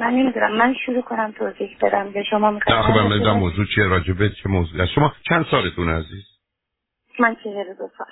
من 0.00 0.10
نمی‌دونم 0.10 0.56
من 0.56 0.74
شروع 0.86 1.02
کنم 1.02 1.34
توضیح 1.38 1.76
بدم 1.82 2.10
به 2.10 2.22
شما 2.30 2.50
می‌خوام 2.50 2.82
خب 2.82 2.98
من 2.98 3.32
موضوع 3.32 3.66
چیه؟ 3.74 3.84
راجبه 3.84 4.28
چه 4.28 4.48
موضوع؟ 4.48 4.86
شما 4.86 5.12
چند 5.28 5.46
سالتون 5.50 5.88
عزیز؟ 5.88 6.24
من 7.18 7.36
چهل 7.44 7.74
دو 7.74 7.88
سال. 7.98 8.06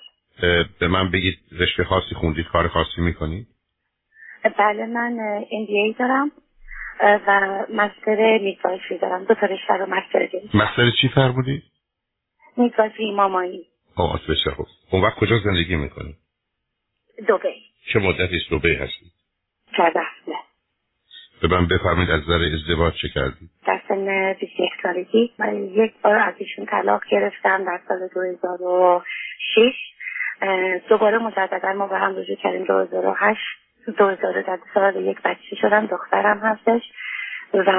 به 0.81 0.89
من 0.89 1.11
بگید 1.11 1.39
رشته 1.61 1.85
خاصی 1.85 2.15
خوندید 2.15 2.47
کار 2.47 2.69
خاصی 2.69 3.01
می‌کنید؟ 3.01 3.47
بله 4.59 4.87
من 4.87 5.19
ای 5.51 5.95
دارم 5.99 6.33
و 7.01 7.67
مستر 7.75 8.39
میدوایفری 8.39 8.99
دارم. 8.99 9.25
دو 9.25 9.35
تا 9.35 9.47
رشته 9.47 9.75
رو 9.75 9.87
مستر 9.87 10.27
دارم 10.33 10.49
مستر 10.55 10.91
چی 11.01 11.09
فرمودید 11.09 11.63
میدوایفری 12.57 13.13
مامایی 13.13 13.67
آه 13.97 14.21
بسیار 14.29 14.55
خوب. 14.55 14.67
اون 14.91 15.03
وقت 15.03 15.15
کجا 15.19 15.39
زندگی 15.45 15.77
می‌کنید 15.77 16.17
دوبی 17.29 17.49
چه 17.93 17.99
مدتی 17.99 18.37
است 18.37 18.51
دوبی 18.51 18.75
هستید؟ 18.75 19.13
چهارده 19.77 20.01
به 21.43 21.49
من 21.49 21.67
بفرمید 21.67 22.11
از 22.11 22.21
نظر 22.23 22.41
ازدواج 22.55 22.95
چه 23.03 23.09
کردید 23.15 23.51
در 23.67 23.81
سن 23.89 24.33
21 24.33 24.73
سالگی. 24.83 25.33
من 25.39 25.65
یک 25.65 25.93
بار 26.03 26.19
از 26.19 26.35
ایشون 26.39 26.67
طلاق 26.67 27.03
گرفتم 27.11 27.65
در 27.65 27.81
سال 27.89 28.09
2006 28.15 29.73
دوباره 30.89 31.19
مجددا 31.19 31.73
ما 31.73 31.87
به 31.87 31.99
هم 31.99 32.17
رجوع 32.17 32.37
کردیم 32.37 32.65
2008 32.65 33.41
2000 33.99 34.43
در 34.43 34.59
سال 34.75 34.97
یک 34.97 35.23
بچه 35.23 35.57
شدم 35.61 35.87
دخترم 35.87 36.39
هستش. 36.39 36.83
و 37.55 37.71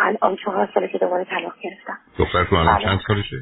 الان 0.00 0.36
چهار 0.36 0.68
ساله 0.74 0.88
که 0.88 0.98
دوباره 0.98 1.24
طلاق 1.24 1.54
گرفتم. 1.62 1.98
دخترتون 2.18 2.58
الان 2.58 2.76
بله. 2.76 2.84
چند 2.84 3.00
سالشه؟ 3.08 3.36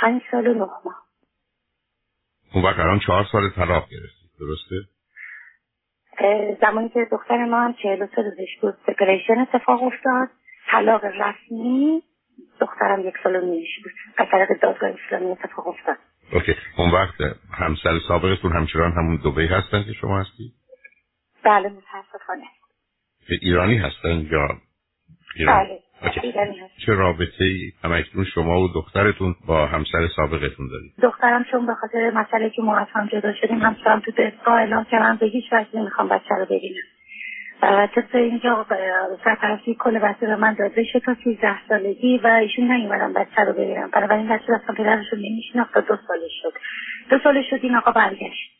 پنج 0.00 0.22
سال 0.30 0.46
و 0.46 0.54
نه 0.54 0.58
ماه. 0.58 0.96
اون 2.54 2.64
وقت 2.64 2.78
الان 2.78 2.98
چهار 2.98 3.26
سال 3.32 3.50
طلاق 3.50 3.88
گرفتید 3.90 4.30
درسته؟ 4.40 4.97
زمانی 6.60 6.88
که 6.88 7.08
دختر 7.12 7.44
ما 7.44 7.60
هم 7.60 7.74
چهل 7.82 8.06
سه 8.06 8.22
روزش 8.22 8.60
بود 8.60 8.74
سپریشن 8.86 9.38
اتفاق 9.38 9.82
افتاد. 9.82 10.28
طلاق 10.70 11.04
رسمی 11.04 12.02
دخترم 12.60 13.08
یک 13.08 13.14
سال 13.22 13.36
و 13.36 13.40
نیش 13.40 13.68
بود. 13.82 13.92
از 14.16 14.26
طرف 14.30 14.48
دادگاه 14.62 14.90
اسلامی 14.90 15.30
اتفاق 15.30 15.66
افتاد. 15.68 15.96
اوکی. 16.32 16.54
اون 16.78 16.90
وقت 16.90 17.14
همسر 17.52 17.98
سابقتون 18.08 18.52
همچنان 18.52 18.92
همون 18.92 19.16
دوبی 19.16 19.46
هستن 19.46 19.84
که 19.84 19.92
شما 19.92 20.20
هستی؟ 20.20 20.52
بله 21.44 21.68
متاسفانه. 21.68 22.44
ایرانی 23.42 23.76
هستن 23.76 24.26
یا 24.30 24.48
ایران؟ 25.36 25.64
بله. 25.64 25.80
چه 26.86 26.92
رابطه 26.92 27.44
ای 27.44 27.72
همکنون 27.84 28.24
شما 28.24 28.60
و 28.60 28.68
دخترتون 28.74 29.34
با 29.46 29.66
همسر 29.66 30.08
سابقتون 30.16 30.68
دارید 30.68 30.92
دخترم 31.02 31.44
چون 31.44 31.66
به 31.66 31.74
خاطر 31.74 32.10
مسئله 32.10 32.50
که 32.50 32.62
ما 32.62 32.76
از 32.76 32.86
هم 32.92 33.06
جدا 33.06 33.34
شدیم 33.34 33.58
همسرم 33.58 34.00
تو 34.00 34.10
دستگاه 34.10 34.54
اعلام 34.54 34.84
کردم 34.84 35.16
به 35.16 35.26
هیچ 35.26 35.44
وجه 35.52 35.68
نمی‌خوام 35.74 36.08
بچه 36.08 36.34
رو 36.38 36.44
ببینم. 36.44 36.82
طبق 37.60 38.14
اینجا 38.14 38.66
سرپرستی 39.24 39.74
کل 39.74 39.98
بچه 39.98 40.26
به 40.26 40.36
من 40.36 40.54
داده 40.54 40.84
شد 40.84 40.98
تا 40.98 41.16
13 41.24 41.66
سالگی 41.68 42.18
و 42.18 42.26
ایشون 42.26 42.72
نیومدن 42.72 43.12
بچه 43.12 43.42
رو 43.42 43.52
ببینم 43.52 43.90
بنابراین 43.92 44.28
بچه 44.28 44.52
اصلا 44.52 44.74
پدرش 44.74 45.12
رو 45.12 45.18
نمیشناخت 45.18 45.74
تا 45.74 45.80
دو 45.80 45.96
سالش 46.08 46.32
شد. 46.42 46.52
دو 47.10 47.18
سالش 47.18 47.50
شد 47.50 47.58
این 47.62 47.76
آقا 47.76 47.92
برگشت. 47.92 48.50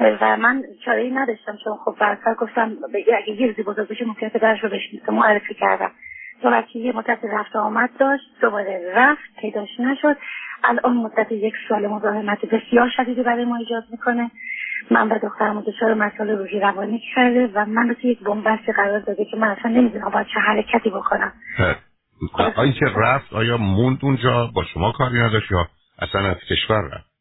و 0.00 0.36
من 0.36 0.62
چاره 0.84 1.02
ای 1.02 1.10
نداشتم 1.10 1.56
چون 1.64 1.76
خب 1.84 1.96
برسر 2.00 2.34
گفتم 2.34 2.76
اگه 2.94 3.40
یه 3.40 3.46
روزی 3.46 3.62
بزرگ 3.62 3.88
بشه 3.88 4.04
ممکنه 4.04 4.28
پدرش 4.28 4.64
رو 4.64 4.68
بشناسه. 4.68 5.12
معرفی 5.12 5.54
کردم. 5.54 5.90
بچه 6.42 6.78
یه 6.78 6.96
مدت 6.96 7.18
رفت 7.32 7.56
آمد 7.56 7.90
داشت 7.98 8.24
دوباره 8.40 8.92
رفت 8.94 9.40
پیداش 9.40 9.80
نشد. 9.80 10.16
الان 10.64 10.96
مدت 10.96 11.32
یک 11.32 11.54
سال 11.68 11.86
مزاحمت 11.86 12.46
بسیار 12.46 12.90
شدیدی 12.96 13.22
برای 13.22 13.44
ما 13.44 13.56
ایجاد 13.56 13.84
می‌کنه. 13.90 14.30
من 14.90 15.08
و 15.08 15.18
دخترم 15.18 15.60
دچار 15.60 15.94
مسائل 15.94 16.30
روحی 16.30 16.60
روانی 16.60 17.02
کرده 17.14 17.46
و 17.54 17.64
من 17.64 17.88
رو 17.88 17.94
توی 17.94 18.10
یک 18.10 18.20
بنبستی 18.20 18.72
قرار 18.72 18.98
داده 18.98 19.24
که 19.24 19.36
من 19.36 19.48
اصلا 19.48 19.70
نمی‌دونم 19.70 20.08
باید 20.10 20.26
چه 20.26 20.40
حرکتی 20.40 20.90
بکنم. 20.90 21.32
آیا 22.56 22.72
که 22.72 22.86
رفت 22.96 23.32
آیا 23.32 23.56
موند 23.56 23.98
اونجا؟ 24.02 24.50
با 24.54 24.64
شما 24.64 24.92
کاری 24.92 25.18
نداشت 25.18 25.50
یا 25.50 25.66
اصلا 25.98 26.30
از 26.30 26.36
کشور 26.50 26.80
رفت؟ 26.80 27.14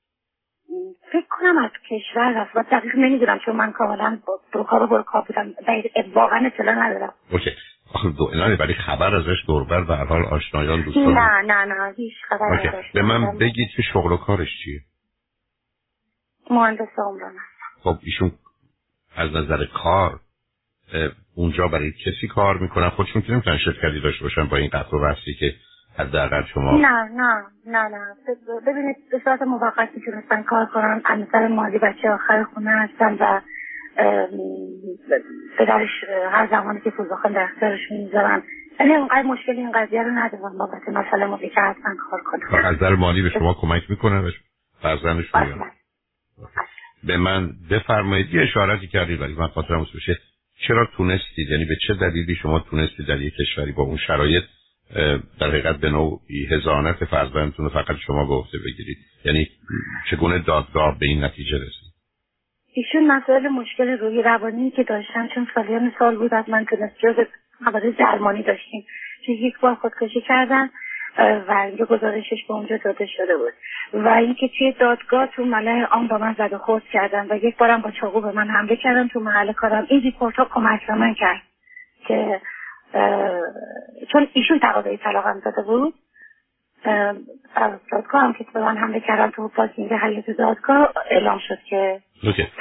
فکر 1.11 1.25
کنم 1.29 1.57
از 1.57 1.71
کشور 1.89 2.41
رفت. 2.41 2.55
و 2.55 2.63
دقیق 2.71 2.95
نمی‌دونم 2.95 3.39
چون 3.39 3.55
من 3.55 3.71
کاملا 3.71 4.19
با 4.53 4.63
کار 4.63 4.87
برو 4.87 5.03
کار 5.03 5.21
بودم. 5.27 5.53
واقعا 6.13 6.45
اطلاع 6.45 6.75
ندارم. 6.75 7.13
اوکی. 7.31 7.51
دو 8.17 8.25
برای 8.59 8.73
خبر 8.73 9.15
ازش 9.15 9.43
دوربر 9.47 9.91
و 9.91 9.95
حال 9.95 10.25
آشنایان 10.25 10.81
دوستان. 10.81 11.13
نه 11.13 11.41
نه 11.41 11.65
نه 11.65 11.93
هیچ 11.97 12.13
خبر 12.29 12.83
به 12.93 13.01
من 13.01 13.37
بگید 13.37 13.69
که 13.75 13.81
شغل 13.81 14.11
و 14.11 14.17
کارش 14.17 14.49
چیه؟ 14.63 14.81
مهندس 16.49 16.89
عمران 16.97 17.33
خب 17.83 17.97
ایشون 18.03 18.31
از 19.15 19.31
نظر 19.31 19.65
کار 19.65 20.19
اونجا 21.35 21.67
برای 21.67 21.91
کسی 21.91 22.27
کار 22.27 22.57
می‌کنن. 22.57 22.89
خودشون 22.89 23.21
که 23.21 23.31
نمی‌تونن 23.31 23.57
شرکتی 23.57 24.01
داشته 24.01 24.23
باشن 24.23 24.45
با 24.45 24.57
این 24.57 24.69
قطع 24.69 24.97
و 24.97 24.99
بستی 24.99 25.33
که 25.33 25.55
حداقل 25.97 26.43
شما 26.53 26.77
نه 26.77 27.03
نه 27.03 27.43
نه 27.65 27.87
نه. 27.87 28.15
ببینید 28.67 28.95
به 29.11 29.21
صورت 29.23 29.41
موقت 29.41 29.89
می‌تونستن 29.95 30.43
کار 30.43 30.65
کنن 30.65 31.01
از 31.05 31.19
نظر 31.19 31.47
مالی 31.47 31.79
بچه 31.79 32.09
آخر 32.09 32.43
خونه 32.43 32.71
هستن 32.71 33.17
و 33.19 33.41
پدرش 35.57 35.89
هر 36.31 36.47
زمانی 36.51 36.81
که 36.83 36.89
پول 36.89 37.05
بخوان 37.11 37.33
در 37.33 37.43
اختیارش 37.43 37.91
می‌ذارن 37.91 38.43
یعنی 38.79 38.93
اونقدر 38.95 39.21
مشکل 39.21 39.51
این 39.51 39.71
قضیه 39.71 40.03
رو 40.03 40.09
ندارم. 40.09 40.57
بابت 40.57 40.89
مسئله 40.89 41.25
مالی 41.25 41.49
که 41.49 41.61
حتما 41.61 41.95
کار 42.09 42.21
کنم. 42.23 42.65
از 42.65 42.75
نظر 42.75 42.95
مالی 42.95 43.21
به 43.21 43.29
شما 43.29 43.53
کمک 43.53 43.89
می‌کنه 43.89 44.31
فرزندشون 44.81 45.61
به 47.03 47.17
من 47.17 47.49
بفرمایید. 47.71 48.33
یه 48.33 48.41
اشارتی 48.41 48.87
کردید 48.87 49.21
ولی 49.21 49.33
من 49.33 49.47
خاطرم 49.47 49.87
بشه 49.95 50.17
چرا 50.67 50.87
تونستید؟ 50.97 51.49
یعنی 51.49 51.65
به 51.65 51.75
چه 51.87 51.93
دلیلی 51.93 52.35
شما 52.35 52.59
تونستید 52.59 53.07
در 53.07 53.21
یک 53.21 53.33
کشوری 53.39 53.71
با 53.71 53.83
اون 53.83 53.97
شرایط 53.97 54.43
در 55.39 55.47
حقیقت 55.47 55.77
به 55.77 55.89
نوعی 55.89 56.45
هزانت 56.51 57.05
فرزندتون 57.05 57.69
فقط 57.69 57.95
شما 58.07 58.25
به 58.25 58.33
عهده 58.33 58.57
بگیرید؟ 58.65 58.97
یعنی 59.25 59.47
چگونه 60.09 60.39
دادگاه 60.39 60.99
به 60.99 61.05
این 61.05 61.23
نتیجه 61.23 61.57
رسید؟ 61.57 61.82
ایشون 62.73 63.07
مسائل 63.07 63.47
مشکل 63.47 63.97
روی 63.97 64.21
روانی 64.21 64.71
که 64.71 64.83
داشتن 64.83 65.27
چون 65.27 65.47
سالیان 65.55 65.93
سال 65.99 66.15
بود 66.15 66.33
از 66.33 66.49
من 66.49 66.65
تونست 66.65 66.97
جز 66.99 67.15
حوادث 67.65 67.95
درمانی 67.97 68.43
داشتیم. 68.43 68.85
که 69.25 69.31
یک 69.31 69.59
بار 69.59 69.75
خودکشی 69.75 70.21
کردن 70.21 70.69
و 71.17 71.51
اینجا 71.67 71.85
گزارشش 71.85 72.45
به 72.47 72.53
اونجا 72.53 72.77
داده 72.77 73.05
شده 73.05 73.37
بود. 73.37 73.53
و 73.93 74.07
اینکه 74.07 74.49
توی 74.57 74.71
دادگاه 74.71 75.27
تو 75.27 75.45
مله 75.45 75.85
آن 75.85 76.07
با 76.07 76.17
من 76.17 76.35
زد 76.37 76.53
و 76.53 76.57
خورد 76.57 76.83
کردن 76.83 77.27
و 77.29 77.35
یک 77.35 77.57
بارم 77.57 77.81
با 77.81 77.91
چاقو 77.91 78.21
به 78.21 78.31
من 78.31 78.47
حمله 78.47 78.75
کردن 78.75 79.07
تو 79.07 79.19
محل 79.19 79.51
کارم. 79.51 79.85
این 79.89 80.01
ریپورت 80.01 80.35
ها 80.35 80.45
کمک 80.45 80.87
به 80.87 80.93
من 80.93 81.13
کرد 81.13 81.41
که 82.07 82.41
چون 84.11 84.27
ایشون 84.33 84.59
تقاضای 84.59 84.97
طلاقم 84.97 85.41
داده 85.45 85.61
بود. 85.61 85.93
دادگاه 87.91 88.21
هم 88.21 88.33
که 88.33 88.45
به 88.53 88.59
من 88.59 88.77
حمله 88.77 88.99
کردن 88.99 89.31
تو 89.31 89.47
پارکینگ 89.47 89.93
حیات 89.93 90.29
دادگاه 90.37 90.93
اعلام 91.11 91.39
شد 91.47 91.57
که 91.69 92.01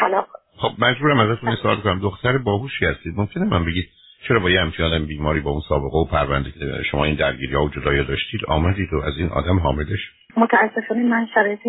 طلاق. 0.01 0.29
خب 0.57 0.85
مجبورم 0.85 1.19
ازتون 1.21 1.57
سوال 1.63 1.77
کنم. 1.81 2.01
دختر 2.01 2.39
باهوشی 2.39 2.87
هستید 2.87 3.15
ممکنه 3.17 3.45
من 3.45 3.65
بگید 3.65 3.89
چرا 4.29 4.41
با 4.41 4.51
یه 4.51 4.61
همچین 4.61 4.85
آدم 4.85 5.07
بیماری 5.07 5.41
با 5.41 5.51
اون 5.51 5.61
سابقه 5.69 5.99
و 5.99 6.05
پرونده 6.05 6.51
که 6.51 6.83
شما 6.91 7.05
این 7.05 7.15
درگیری 7.15 7.55
ها 7.55 7.65
و 7.65 7.69
جدایی 7.69 8.05
داشتید 8.05 8.45
آمدید 8.49 8.93
و 8.93 8.97
از 8.97 9.19
این 9.19 9.29
آدم 9.29 9.59
حاملش؟ 9.59 10.01
متاسفانه 10.37 11.03
من 11.03 11.27
شرایط 11.35 11.61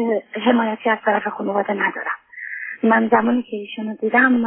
حمایتی 0.46 0.90
از 0.90 0.98
طرف 1.06 1.28
خانواده 1.28 1.74
ندارم. 1.74 2.18
من 2.84 3.10
زمانی 3.12 3.44
که 3.44 3.58
ایشونو 3.58 3.96
دیدم 4.02 4.46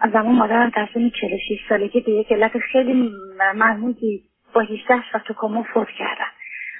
از 0.00 0.10
زمان 0.12 0.34
مادرم 0.34 0.70
در 0.76 0.88
سن 0.94 1.10
46 1.10 1.38
سالگی 1.68 2.00
به 2.00 2.12
یک 2.12 2.32
علت 2.32 2.58
خیلی 2.72 3.10
مرموزی 3.54 4.22
با 4.54 4.60
18 4.60 4.94
و 5.14 5.18
تو 5.18 5.34
کما 5.34 5.62
فوت 5.74 5.88
کردن. 5.98 6.31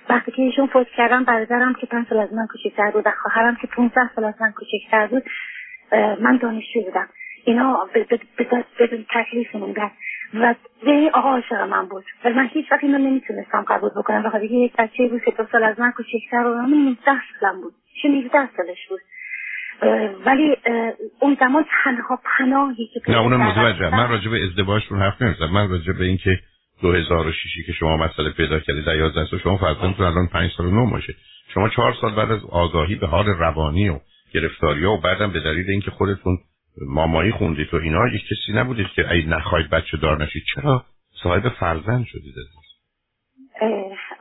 وقتی 0.09 0.33
که 0.33 0.43
ایشون 0.43 0.67
فوت 0.67 0.87
کردن 0.97 1.25
برادرم 1.25 1.75
که 1.75 1.87
پنج 1.87 2.07
سال 2.09 2.19
از 2.19 2.33
من 2.33 2.47
کوچکتر 2.47 2.91
بود 2.91 3.07
و 3.07 3.11
خواهرم 3.23 3.57
که 3.57 3.67
15 3.67 4.01
سال 4.17 4.25
از 4.25 4.35
من 4.41 4.53
کوچکتر 4.53 5.07
بود 5.07 5.23
من 6.21 6.37
دانشجو 6.37 6.81
بودم. 6.83 7.09
اینا 7.45 7.89
بدون 8.79 9.07
تکلیف 9.15 9.55
موندن 9.55 9.91
و 10.35 10.55
به 10.85 11.11
آقا 11.15 11.31
عاشق 11.31 11.61
من 11.61 11.87
بود. 11.87 12.05
و 12.25 12.31
من 12.31 12.49
هیچ 12.53 12.73
وقت 12.73 12.85
اینو 12.85 12.99
نمی‌تونستم 12.99 13.65
قبول 13.69 13.91
بکنم. 13.91 14.23
بخاطر 14.23 14.47
که 14.47 14.55
یک 14.55 14.73
بچه 14.79 15.09
بود 15.09 15.23
که 15.25 15.31
دو 15.31 15.45
سال 15.53 15.65
از 15.65 15.81
من 15.81 15.91
کوچکتر 15.91 16.47
و 16.47 16.55
من 16.55 16.79
19 16.79 16.99
سالم 17.41 17.61
بود. 17.61 17.73
چه 18.03 18.09
19 18.09 18.49
سالش 18.57 18.89
بود. 18.89 19.01
ولی 20.27 20.57
اون 21.21 21.37
زمان 21.41 21.65
تنها 21.85 22.21
پناهی 22.39 22.91
که 22.95 23.01
نه 23.09 23.19
اونم 23.19 23.43
متوجه. 23.43 23.97
من 23.97 24.09
راجع 24.09 24.31
به 24.31 24.45
ازدواجتون 24.45 24.99
حرف 24.99 25.23
نمی‌زدم 25.23 25.51
من 25.53 25.71
راجع 25.71 25.93
به 25.93 26.05
اینکه 26.05 26.39
2006 26.83 27.67
که 27.67 27.73
شما 27.73 27.97
مسئله 27.97 28.31
پیدا 28.31 28.61
کردید 28.61 28.85
در 28.85 28.97
11 28.97 29.27
سال 29.31 29.39
شما 29.39 29.57
فرزندتون 29.57 30.07
الان 30.07 30.29
5 30.33 30.51
سال 30.57 30.67
و 30.67 30.71
9 30.71 30.91
ماشه. 30.91 31.15
شما 31.55 31.69
4 31.69 31.95
سال 32.01 32.15
بعد 32.15 32.31
از 32.31 32.45
آگاهی 32.45 32.95
به 32.95 33.07
حال 33.07 33.27
روانی 33.27 33.89
و 33.89 33.99
گرفتاری 34.35 34.85
و 34.85 34.97
بعدم 34.97 35.33
به 35.33 35.41
دلیل 35.41 35.71
اینکه 35.71 35.91
خودتون 35.91 36.39
مامایی 36.89 37.33
خوندید 37.33 37.75
و 37.75 37.77
اینا 37.77 38.09
یک 38.09 38.23
کسی 38.23 38.53
نبودید 38.53 38.87
که 38.87 39.11
ای 39.11 39.27
نخواهید 39.27 39.71
بچه 39.71 39.97
دار 39.97 40.25
نشید. 40.25 40.43
چرا؟ 40.55 40.85
صاحب 41.23 41.49
فرزند 41.49 42.05
شدید 42.07 42.35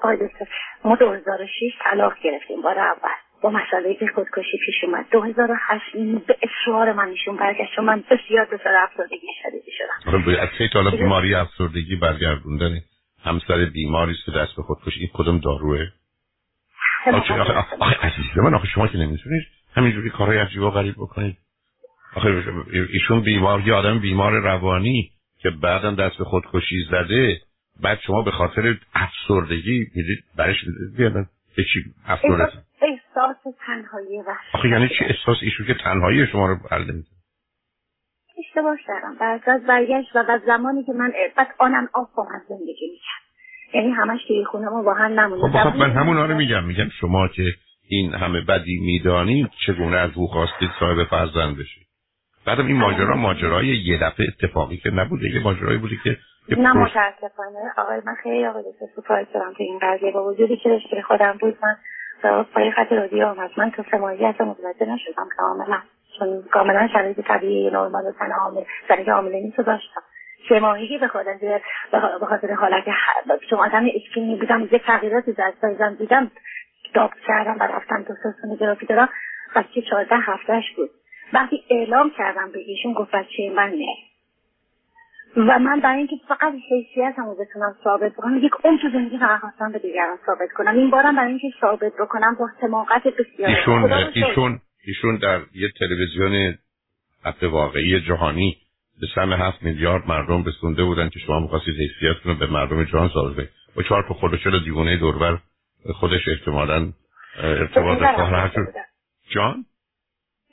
آقای 0.02 0.18
دکتر 0.18 0.46
ما 0.86 0.96
2006 0.96 1.72
طلاق 1.84 2.13
گرفتیم 2.24 2.62
بار 2.62 2.80
اول. 2.80 3.31
با 3.42 3.50
مسئله 3.50 3.96
که 4.00 4.06
خودکشی 4.16 4.58
پیش 4.66 4.84
اومد. 4.84 5.06
2008 5.12 5.84
به 6.28 6.36
اصرار 6.44 6.94
من 6.94 7.08
ایشون 7.08 7.38
برگشت 7.38 7.80
من 7.80 8.04
بسیار 8.12 8.46
دچار 8.46 8.76
افسردگی 8.76 9.28
شدیدی 9.44 9.72
شدم. 9.78 10.40
از 10.40 10.50
کی 10.58 10.98
بیماری 10.98 11.36
افسردگی 11.36 11.96
برگردوندن 11.96 12.80
همسر 13.24 13.66
بیماری 13.66 14.12
است 14.12 14.26
که 14.26 14.32
دست 14.32 14.56
به 14.56 14.64
خودکشی 14.64 15.00
این 15.00 15.10
کدوم 15.14 15.40
داروه؟ 15.40 15.88
آخه, 17.06 17.34
عزیز 18.02 18.38
من 18.38 18.54
آخه 18.54 18.68
شما 18.68 18.88
که 18.88 18.98
نمی‌تونید 18.98 19.44
همینجوری 19.76 20.10
کارهای 20.10 20.38
عجیب 20.38 20.62
و 20.62 20.70
غریب 20.70 20.96
بکنید. 20.98 21.38
آخه 22.16 22.44
ایشون 22.94 23.22
بیمار 23.22 23.62
یه 23.68 23.74
آدم 23.74 24.00
بیمار 24.00 24.32
روانی 24.32 25.12
که 25.42 25.50
بعدم 25.50 25.96
دست 25.96 26.18
به 26.18 26.24
خودکشی 26.24 26.76
زده 26.92 27.42
بعد 27.82 28.00
شما 28.08 28.22
به 28.22 28.32
خاطر 28.32 28.78
افسردگی 28.94 29.88
می‌دید 29.96 30.24
برش 30.38 30.58
بیادن. 30.98 31.26
به 31.58 31.64
چی؟ 31.64 31.84
افسردگی. 32.08 32.58
احساس 33.18 33.56
تنهایی 33.66 34.22
و 34.22 34.36
آخه 34.54 34.69
یعنی 34.69 34.90
چی؟ 34.90 35.06
احساس 35.06 35.38
ایشون 35.42 35.68
که 35.68 35.74
تنهایی 35.84 36.28
شما 36.28 36.48
رو 36.48 36.56
برده 36.72 36.92
میده 36.92 37.08
اشتباه 38.40 38.78
کردم. 38.88 39.16
بعد 39.19 39.50
از 39.50 39.63
برگشت 39.63 40.16
و 40.16 40.24
بعد 40.24 40.46
زمانی 40.46 40.84
که 40.84 40.94
من 40.94 41.13
بعد 41.38 41.48
آنم 41.58 41.90
آف 41.94 42.08
با 42.16 42.24
من 42.24 42.42
زندگی 42.50 42.92
می‌کرد 42.92 43.22
یعنی 43.74 43.92
همش 43.92 44.19
توی 44.28 44.46
خونه 44.46 44.69
ما 44.69 44.84
با 44.84 44.94
هم 44.94 45.19
نمونده 45.19 45.60
خب, 45.60 45.69
خب 45.69 45.75
من 45.75 45.92
همون 45.92 46.18
رو 46.18 46.36
میگم. 46.36 46.63
میگم 46.63 46.90
شما 47.00 47.28
که 47.28 47.44
این 47.90 48.13
همه 48.13 48.42
بدی 48.42 48.80
می‌دانید 48.80 49.50
چگونه 49.66 49.98
از 49.98 50.12
او 50.16 50.28
خواستید 50.28 50.69
صاحب 50.80 51.04
فرزند 51.04 51.58
بشید؟ 51.58 51.88
بعدم 52.46 52.68
این 52.68 52.78
ماجرا 52.78 53.16
ماجرای 53.16 53.68
یه 53.68 54.00
دفعه 54.02 54.28
اتفاقی 54.28 54.78
که 54.78 54.90
نبوده. 54.90 55.30
یه 55.30 55.44
ماجرایی 55.44 55.78
بوده 55.78 55.96
که 56.04 56.18
نه 56.50 56.74
متاسفانه. 56.74 57.60
آقای 57.78 58.02
من 58.06 58.16
خیلی 58.24 58.46
آقای 58.46 58.63
دکتر 58.63 58.86
سپاس 58.96 59.28
دارم 59.34 59.54
تو 59.54 59.63
این 59.63 59.80
قضیه. 59.81 60.12
با 60.12 60.31
وجودی 60.31 60.58
که 60.58 60.69
رشته 60.69 61.02
خودم 61.02 61.38
بود 61.42 61.58
من 61.63 61.75
پای 62.54 62.72
خط 62.72 62.92
رادیو 62.92 63.26
آمد 63.26 63.52
من 63.58 63.72
تو 63.72 63.84
سمایی 63.92 64.26
از 64.26 64.36
متوجه 64.42 64.86
نشدم 64.86 65.30
کاملا 65.38 65.82
چون 66.20 66.44
کاملا 66.52 66.88
شرایط 66.88 67.22
طبیعی 67.22 67.70
نرمال 67.70 68.06
و 68.06 68.12
تن 68.12 68.32
حامل 68.32 68.64
زنی 68.90 69.04
حامله 69.04 69.40
نیست 69.40 69.58
داشتم. 69.58 70.02
سه 70.50 70.60
ماهگی 70.60 70.98
به 70.98 71.08
خودم 71.08 71.38
به 71.92 72.26
خاطر 72.26 72.54
حالت 72.54 72.84
چون 73.50 73.60
آدم 73.60 73.86
اسکینی 73.96 74.36
بودم 74.36 74.62
یه 74.72 74.80
تغییراتی 74.80 75.34
در 75.34 75.54
سایزم 75.62 75.96
دیدم 75.96 76.32
داب 76.94 77.12
کردم 77.28 77.58
و 77.60 77.64
رفتم 77.64 78.04
دو 78.04 78.14
سونوگرافی 78.42 78.86
دارم. 78.86 79.10
بچه 79.56 79.82
چهارده 79.82 80.16
هفتهش 80.16 80.72
بود. 80.76 80.90
وقتی 81.34 81.64
اعلام 81.70 82.12
کردم 82.18 82.52
به 82.52 82.60
ایشون 82.60 82.94
گفت 82.94 83.12
بچه 83.12 83.50
من 83.56 83.70
نه 83.70 84.11
و 85.38 85.60
من 85.60 85.80
برای 85.80 85.98
اینکه 85.98 86.16
فقط 86.28 86.54
حیثیتمو 86.69 87.36
بتونم 87.36 87.75
ثابت 87.83 88.13
بکنم 88.13 88.38
یک 88.38 88.51
عمر 88.63 88.78
تو 88.81 88.89
زندگی 88.94 89.18
فقط 89.18 89.39
خواستم 89.39 89.72
به 89.72 89.80
دیگران 89.80 90.18
ثابت 90.25 90.51
کنم. 90.56 90.75
این 90.75 90.89
بارم 90.89 91.16
برای 91.16 91.30
اینکه 91.30 91.48
ثابت 91.62 91.94
بکنم 92.00 92.36
با 92.39 92.50
حماقت 92.62 93.04
بسیار 93.04 93.50
ایشون 93.50 93.94
ایشون 93.94 94.62
ایشون 94.88 95.18
در 95.18 95.39
یه 95.54 95.69
تلویزیون 95.80 96.57
حتی 97.25 97.45
واقعی 97.45 98.01
جهانی 98.01 98.57
به 99.01 99.07
سم 99.16 99.33
هفت 99.33 99.63
میلیارد 99.63 100.07
مردم 100.07 100.44
بسونده 100.44 100.83
بودن 100.83 101.10
که 101.10 101.19
شما 101.19 101.39
می‌خواستید 101.39 101.75
حیثیتتون 101.75 102.39
به 102.39 102.48
مردم 102.48 102.84
جهان 102.84 103.10
ثابت 103.10 103.36
کنید. 103.36 103.50
با 103.75 103.84
چهار 103.84 104.06
تا 104.07 104.13
خودشل 104.13 104.63
دیوانه 104.63 104.98
دوربر 104.98 105.38
خودش 105.95 106.27
احتمالا 106.27 106.92
ارتباط 107.44 108.16
خواه 108.16 108.51
جان؟ 109.30 109.66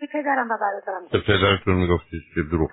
به 0.01 0.07
پدرم 0.13 0.49
و 0.51 0.59
برادرم 0.61 1.09
به 1.13 1.19
پدرتون 1.19 1.75
می‌گفتید 1.75 2.23
که 2.35 2.41
دروغ 2.43 2.71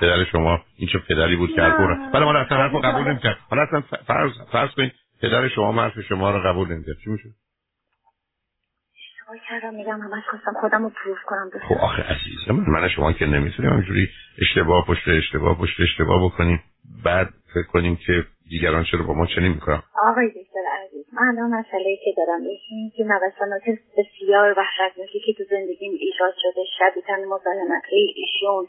پدر 0.00 0.24
شما 0.24 0.60
این 0.76 0.88
چه 0.92 0.98
پدری 0.98 1.36
بود 1.36 1.54
که 1.54 1.62
الگوره 1.62 2.10
ولی 2.14 2.24
ما 2.24 2.38
اصلا 2.38 2.58
حرف 2.58 2.74
قبول 2.84 3.08
نمی‌کرد 3.08 3.36
حالا 3.50 3.62
اصلا 3.62 3.80
فرض 3.80 4.30
فرض 4.52 4.70
کنید 4.70 4.92
پدر 5.22 5.48
شما 5.48 5.82
حرف 5.82 6.00
شما 6.00 6.30
رو 6.30 6.40
قبول 6.48 6.68
نمی‌کرد. 6.68 6.96
چی 7.04 7.10
میشه 7.10 7.28
کردم 9.48 9.74
میگم 9.74 10.00
همش 10.00 10.24
خواستم 10.30 10.60
خودم 10.60 10.82
رو 10.82 10.90
پروف 11.04 11.18
کنم. 11.26 11.50
خب 11.68 11.74
آخه 11.74 12.02
عزیز 12.02 12.50
من, 12.50 12.80
من 12.80 12.88
شما 12.88 13.12
که 13.12 13.26
نمی‌تونیم 13.26 13.72
همینجوری 13.72 14.08
اشتباه 14.38 14.86
پشت 14.86 15.08
اشتباه 15.08 15.58
پشت 15.58 15.80
اشتباه 15.80 16.24
بکنیم. 16.24 16.62
بعد 17.04 17.28
فکر 17.54 17.66
کنیم 17.66 17.96
که 17.96 18.24
دیگران 18.50 18.84
چرا 18.84 19.02
با 19.02 19.14
ما 19.14 19.26
چنین 19.26 19.52
می‌کنم 19.52 19.82
آقای 20.02 20.28
دکتر 20.28 20.64
عزیز 20.84 21.06
من 21.12 21.28
الان 21.28 21.50
مسئله 21.50 21.96
که 22.04 22.10
دارم 22.16 22.40
این 22.70 22.92
که 22.96 23.04
نوسانات 23.04 23.62
بسیار 23.98 24.54
وحشتناکی 24.58 25.20
که 25.26 25.32
تو 25.32 25.44
زندگیم 25.50 25.92
ایجاد 26.00 26.34
شده 26.42 26.62
شدیدن 26.78 27.24
مزاحمت 27.24 27.82
ایشون. 27.90 28.66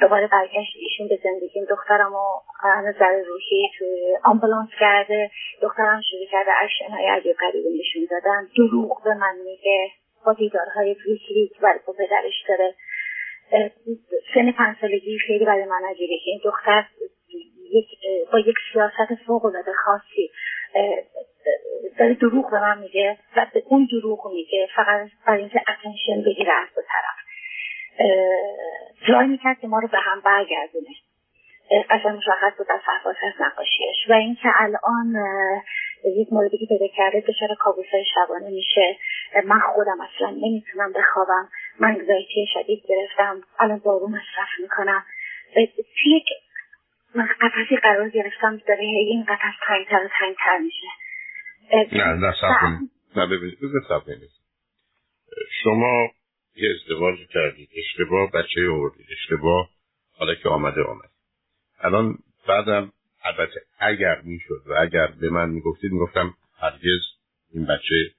دوباره 0.00 0.26
برگشت 0.26 0.76
ایشون 0.76 1.08
به 1.08 1.18
زندگیم 1.24 1.64
دخترم 1.64 2.12
و 2.14 2.26
نظر 2.64 3.22
روحی 3.26 3.70
توی 3.78 4.16
آمبولانس 4.24 4.68
کرده. 4.80 5.30
دخترم 5.62 6.00
شروع 6.10 6.26
کرده 6.30 6.50
اشنهای 6.64 7.06
عجیب 7.06 7.36
غریبی 7.36 7.78
نشون 7.78 8.06
دادن. 8.10 8.48
دروغ 8.56 9.04
به 9.04 9.14
من 9.14 9.36
میگه. 9.44 9.90
با 10.26 10.32
دیدارهای 10.32 10.96
ویکلیک 11.06 11.60
برای 11.60 11.80
با 11.86 11.92
پدرش 11.92 12.44
داره. 12.48 12.74
سن 14.34 14.52
پنج 14.52 14.76
سالگی 14.80 15.18
خیلی 15.18 15.44
برای 15.44 15.64
من 15.64 15.82
عجیبه 15.90 16.14
این 16.24 16.40
دختر 16.44 16.84
با 18.32 18.38
یک 18.38 18.56
سیاست 18.72 19.14
فوق 19.26 19.44
العاده 19.44 19.72
خاصی 19.72 20.30
داره 21.98 22.14
دروغ 22.14 22.50
به 22.50 22.60
من 22.60 22.78
میگه 22.78 23.18
و 23.36 23.46
به 23.54 23.62
اون 23.66 23.88
دروغ 23.92 24.32
میگه. 24.32 24.68
فقط 24.76 25.08
برای 25.26 25.40
اینکه 25.40 25.60
اتنشن 25.60 26.22
بگیره 26.22 26.52
از 26.52 26.68
دو 26.76 26.82
طرف. 26.82 27.25
سعی 29.06 29.26
می‌کرد 29.26 29.60
که 29.60 29.66
ما 29.66 29.78
رو 29.78 29.88
به 29.88 29.98
هم 29.98 30.20
برگردونه. 30.20 30.88
قشنگ 31.90 32.16
مشخص 32.16 32.52
بود 32.58 32.66
از 32.70 32.80
حرفاش 32.84 33.16
از 33.22 33.32
نقاشیش. 33.40 34.08
و 34.08 34.12
اینکه 34.12 34.48
الان 34.56 35.14
یک 36.04 36.28
موردی 36.32 36.58
که 36.58 36.66
پیدا 36.66 36.86
کرده 36.96 37.20
دچار 37.20 37.48
کابوسای 37.58 38.04
شبانه 38.14 38.50
میشه. 38.50 38.98
من 39.44 39.60
خودم 39.74 40.00
اصلا 40.00 40.30
نمی‌تونم 40.30 40.92
بخوابم. 40.92 41.48
من 41.80 41.88
انگزایتی 41.88 42.46
شدید 42.54 42.82
گرفتم. 42.88 43.40
الان 43.58 43.80
دارو 43.84 44.08
مصرف 44.08 44.48
می‌کنم. 44.62 45.04
توی 45.54 46.16
یک 46.16 46.24
قفصی 47.40 47.76
قرار 47.76 48.08
گرفتم 48.08 48.56
داره 48.68 48.80
این 48.82 49.24
قفص 49.24 49.54
تنگتر 49.68 50.04
و 50.04 50.08
تنگتر 50.20 50.58
میشه. 50.58 50.86
نه 51.92 52.04
نه 52.04 52.32
نه 53.16 53.26
ببینید 53.26 54.30
شما 55.62 56.08
یه 56.56 56.74
ازدواج 56.74 57.18
کردید 57.34 57.68
اشتباه 57.76 58.30
بچه 58.30 58.70
آوردید 58.70 59.06
اشتباه 59.10 59.70
حالا 60.18 60.34
که 60.34 60.48
آمده 60.48 60.82
آمد. 60.82 61.10
الان 61.80 62.18
بعدم 62.48 62.92
البته 63.24 63.60
اگر 63.78 64.20
می‌شد 64.24 64.62
و 64.66 64.74
اگر 64.80 65.06
به 65.06 65.30
من 65.30 65.48
می‌گفتید 65.48 65.92
می‌گفتم 65.92 66.34
هرگز 66.60 67.00
این 67.52 67.66
بچه 67.66 68.10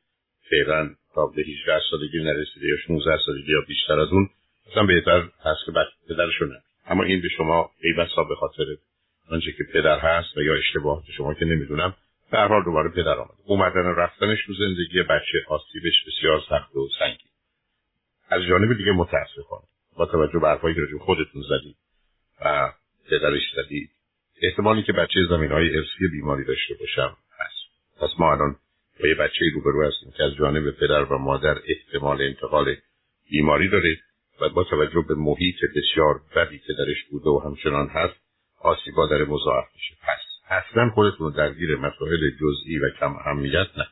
فعلا 0.50 0.90
تا 1.14 1.26
به 1.26 1.42
18 1.42 1.82
سالگی 1.92 2.24
نرسیده 2.24 2.68
یا 2.68 2.78
16 2.88 3.20
سالگی 3.26 3.52
یا 3.52 3.62
بیشتر 3.68 4.00
از 4.00 4.10
اون 4.12 4.30
اصلا 4.72 4.86
بهتر 4.86 5.20
هست 5.20 5.60
که 5.66 5.72
پدرشو 6.10 6.46
نه. 6.46 6.62
اما 6.88 7.04
این 7.04 7.22
به 7.22 7.30
شما 7.30 7.72
ای 7.82 7.94
بسا 7.94 8.24
به 8.24 8.36
خاطر 8.36 8.66
آنچه 9.32 9.52
که 9.52 9.64
پدر 9.74 10.00
هست 10.00 10.38
و 10.38 10.42
یا 10.42 10.56
اشتباهات 10.56 11.04
شما 11.18 11.34
که 11.34 11.46
نمی‌دونم 11.46 11.96
در 12.32 12.48
حال 12.48 12.64
دوباره 12.64 12.90
پدر 12.90 13.18
آمد. 13.18 13.36
اومدن 13.46 13.96
رفتنش 13.96 14.46
تو 14.46 14.54
زندگی 14.54 15.04
بچه 15.04 15.38
آسیبش 15.48 16.04
بسیار 16.08 16.42
سخت 16.50 16.76
و 16.76 16.90
سنگین. 17.00 17.30
از 18.30 18.42
جانب 18.50 18.78
دیگه 18.78 18.92
متاسفانه 18.92 19.64
با 19.98 20.06
توجه 20.06 20.40
به 20.40 20.48
حرفایی 20.48 20.76
که 20.76 20.82
خودتون 21.00 21.42
زدید 21.50 21.76
و 22.46 22.72
پدرش 23.10 23.44
زدید 23.56 23.90
احتمالی 24.42 24.84
که 24.84 24.94
بچه 24.94 25.20
زمین 25.30 25.52
های 25.52 25.78
ارسی 25.78 26.08
بیماری 26.12 26.46
داشته 26.46 26.74
باشم 26.80 27.18
هست. 27.40 27.98
پس 28.02 28.20
ما 28.20 28.32
الان 28.32 28.56
با 29.00 29.08
یه 29.08 29.16
بچه 29.16 29.46
روبرو 29.54 29.88
هستیم 29.88 30.12
که 30.18 30.24
از 30.24 30.36
جانب 30.36 30.72
پدر 30.72 31.04
و 31.04 31.18
مادر 31.18 31.58
احتمال 31.68 32.22
انتقال 32.22 32.76
بیماری 33.30 33.70
داره 33.70 33.98
و 34.42 34.50
با 34.50 34.64
توجه 34.64 35.06
به 35.08 35.16
محیط 35.16 35.56
بسیار 35.76 36.22
بدی 36.36 36.60
که 36.60 36.74
درش 36.74 37.04
بوده 37.12 37.30
و 37.30 37.42
همچنان 37.46 37.88
هست 37.88 38.16
آسیبا 38.60 39.08
در 39.08 39.24
مضاعف 39.24 39.66
میشه. 39.76 39.96
پس 40.02 40.22
اصلا 40.50 40.90
خودتون 40.90 41.34
درگیر 41.34 41.76
مسائل 41.76 42.30
جزئی 42.42 42.78
و 42.78 42.90
کم 43.00 43.16
اهمیت 43.16 43.68
نه 43.78 43.88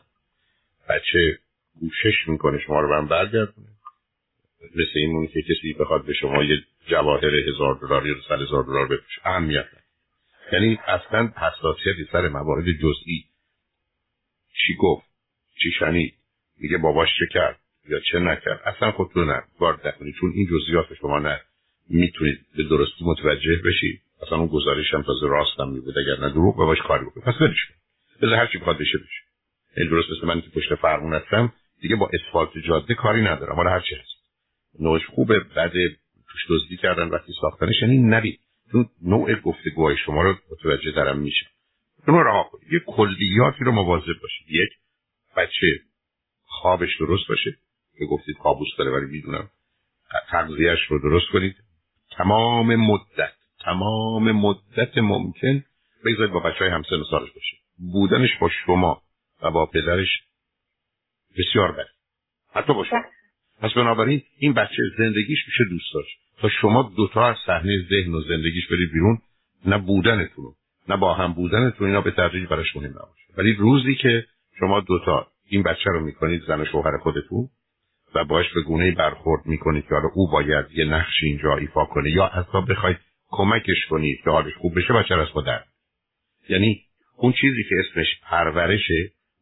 بچه 0.90 1.40
کوشش 1.80 2.28
می‌کنه 2.28 2.60
شما 2.60 2.82
رو 2.82 2.90
من 2.90 3.08
برگردونه. 3.08 3.75
مثل 4.76 4.92
این 4.96 5.28
که 5.28 5.42
کسی 5.42 5.74
بخواد 5.74 6.06
به 6.06 6.14
شما 6.14 6.44
یه 6.44 6.58
جواهر 6.88 7.36
هزار 7.36 7.80
دلار 7.82 8.08
یا 8.08 8.16
صد 8.28 8.42
هزار 8.42 8.64
دلار 8.64 8.86
بفروشه. 8.86 9.22
اهمیت 9.26 9.66
یعنی 10.52 10.80
اصلا 10.88 11.32
حساسیتی 11.38 12.08
سر 12.12 12.28
موارد 12.28 12.72
جزئی. 12.72 13.26
چی 14.54 14.76
گفت؟ 14.80 15.06
چی 15.64 15.72
شنید؟ 15.72 16.14
میگه 16.58 16.78
باباش 16.78 17.10
چه 17.20 17.26
کرد؟ 17.32 17.60
یا 17.90 18.00
چه 18.00 18.20
نکرد؟ 18.20 18.62
اصلا 18.66 18.92
خودتون 18.92 19.30
نه 19.30 19.44
وارد 19.60 19.88
نکنید. 19.88 20.16
چون 20.20 20.32
این 20.36 20.48
جزئیات 20.48 20.94
شما 20.94 21.20
نه 21.20 21.42
می‌تونید 21.90 22.40
به 22.58 22.64
درستی 22.64 23.06
متوجه 23.06 23.56
بشید. 23.66 24.02
اصلا 24.22 24.38
اون 24.38 24.48
گزارش 24.48 24.94
هم 24.94 25.04
تازه 25.04 25.28
راست 25.28 25.60
هم 25.60 25.70
میبود. 25.70 25.96
اگر 25.98 26.22
نه 26.22 26.30
دروغ 26.30 26.56
باباش 26.56 26.82
کاری 26.82 27.06
بکنید. 27.06 27.26
پس 27.26 27.34
برش 27.42 27.68
بذار 28.22 28.36
هر 28.36 28.48
چی 28.48 28.58
بخواد 28.58 28.78
بشه 28.78 28.98
بشه. 28.98 29.22
این 29.78 29.90
درست 29.90 30.10
مثل 30.12 30.28
من 30.28 30.42
که 30.42 30.50
پشت 30.50 30.76
فرمون 30.76 31.14
هستم 31.14 31.54
دیگه 31.82 31.96
با 31.96 32.10
اسفالت 32.14 32.50
جاده 32.68 32.94
کاری 32.94 33.22
ندارم. 33.22 33.56
حالا 33.56 33.70
هر 33.70 33.80
چی 33.80 33.96
هست. 33.96 34.15
نوعش 34.80 35.06
خوبه. 35.06 35.40
بعد 35.40 35.72
توش 36.32 36.46
دزدی 36.50 36.78
کردن 36.78 37.08
وقتی 37.08 37.34
ساختنش 37.42 37.82
یعنی 37.82 37.98
نبید 37.98 38.40
چون 38.72 38.90
نوع 39.02 39.36
گفتگوهای 39.36 39.98
شما 39.98 40.24
رو 40.24 40.36
متوجه 40.52 40.92
درم 40.92 41.20
میشه. 41.20 41.46
شما 42.06 42.22
رها 42.22 42.44
کنید. 42.44 42.74
یه 42.74 42.80
کلیاتی 42.80 43.64
رو 43.64 43.72
مواظب 43.72 44.20
باشید. 44.22 44.48
یک 44.50 44.70
بچه 45.38 45.68
خوابش 46.44 46.98
درست 47.00 47.28
باشه. 47.30 47.58
که 47.98 48.06
گفتید 48.06 48.38
کابوس 48.38 48.68
داره 48.78 48.92
ولی 48.92 49.06
می‌دونم 49.06 49.50
تغذیهش 50.30 50.80
رو 50.90 51.00
درست 51.00 51.32
کنید. 51.34 51.56
تمام 52.18 52.76
مدت 52.76 53.34
تمام 53.60 54.32
مدت 54.32 54.98
ممکن 54.98 55.64
بگذارید 56.06 56.34
با 56.34 56.40
بچه 56.40 56.60
های 56.60 56.70
همسن 56.70 57.04
سالش 57.12 57.32
باشه. 57.32 57.58
بودنش 57.78 58.38
با 58.42 58.50
شما 58.66 59.02
و 59.42 59.52
با 59.52 59.66
پدرش 59.66 60.24
بسیار 61.38 61.72
بد. 61.72 61.88
حتی 62.54 62.74
باشه 62.74 62.96
پس 63.62 63.74
بنابراین 63.74 64.22
این 64.40 64.54
بچه 64.54 64.84
زندگیش 64.98 65.40
میشه 65.48 65.64
دوست 65.70 65.94
داشت. 65.94 66.18
تا 66.38 66.50
شما 66.50 66.94
دوتا 66.98 67.30
از 67.30 67.36
صحنه 67.46 67.86
ذهن 67.90 68.14
و 68.14 68.22
زندگیش 68.22 68.68
برید 68.68 68.92
بیرون 68.94 69.18
نه 69.66 69.78
بودنتون 69.78 70.54
نه 70.90 70.98
با 70.98 71.14
هم 71.14 71.34
بودنتون 71.34 71.88
اینا 71.88 72.02
به 72.02 72.12
تدریج 72.12 72.50
براش 72.50 72.76
مهم 72.76 72.90
نباشه. 72.90 73.24
ولی 73.38 73.54
روزی 73.54 73.96
که 73.96 74.26
شما 74.60 74.80
دوتا 74.80 75.28
این 75.50 75.64
بچه 75.64 75.90
رو 75.90 76.00
می‌کنید 76.00 76.42
زن 76.48 76.62
و 76.62 76.66
شوهر 76.66 76.98
خودتون 76.98 77.50
و 78.16 78.26
باش 78.26 78.46
به 78.54 78.62
گونه 78.62 78.92
برخورد 78.92 79.46
می‌کنید 79.46 79.84
که 79.84 79.96
حالا 79.96 80.10
او 80.14 80.32
باید 80.32 80.66
یه 80.74 80.86
نقش 80.86 81.24
اینجا 81.24 81.58
ایفا 81.58 81.86
کنه 81.86 82.10
یا 82.12 82.26
حتی 82.26 82.62
بخواید 82.70 82.98
کمکش 83.28 83.86
کنید 83.90 84.22
که 84.24 84.30
حالش 84.30 84.54
خوب 84.54 84.78
بشه 84.80 84.94
بچه 84.94 85.16
از 85.16 85.28
خود 85.28 85.46
یعنی 86.50 86.82
اون 87.18 87.34
چیزی 87.42 87.64
که 87.64 87.76
اسمش 87.80 88.08
پرورش 88.24 88.92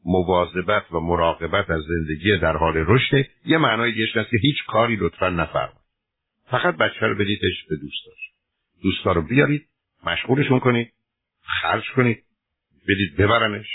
مواظبت 0.05 0.91
و 0.91 0.99
مراقبت 0.99 1.69
از 1.69 1.81
زندگی 1.83 2.37
در 2.37 2.57
حال 2.57 2.73
رشد 2.77 3.25
یه 3.45 3.57
معنای 3.57 3.91
دیگه 3.91 4.07
که 4.13 4.37
هیچ 4.41 4.65
کاری 4.67 4.95
لطفا 4.95 5.29
نفرمایید. 5.29 5.83
فقط 6.51 6.77
بچه 6.77 7.07
رو 7.07 7.15
بدیدش 7.15 7.65
به 7.69 7.75
دوست 7.75 8.05
داشت. 8.05 8.33
دوستا 8.83 9.11
رو 9.11 9.21
بیارید 9.21 9.67
مشغولشون 10.05 10.59
کنید 10.59 10.93
خرج 11.41 11.83
کنید 11.95 12.23
بدید 12.87 13.15
ببرنش. 13.17 13.67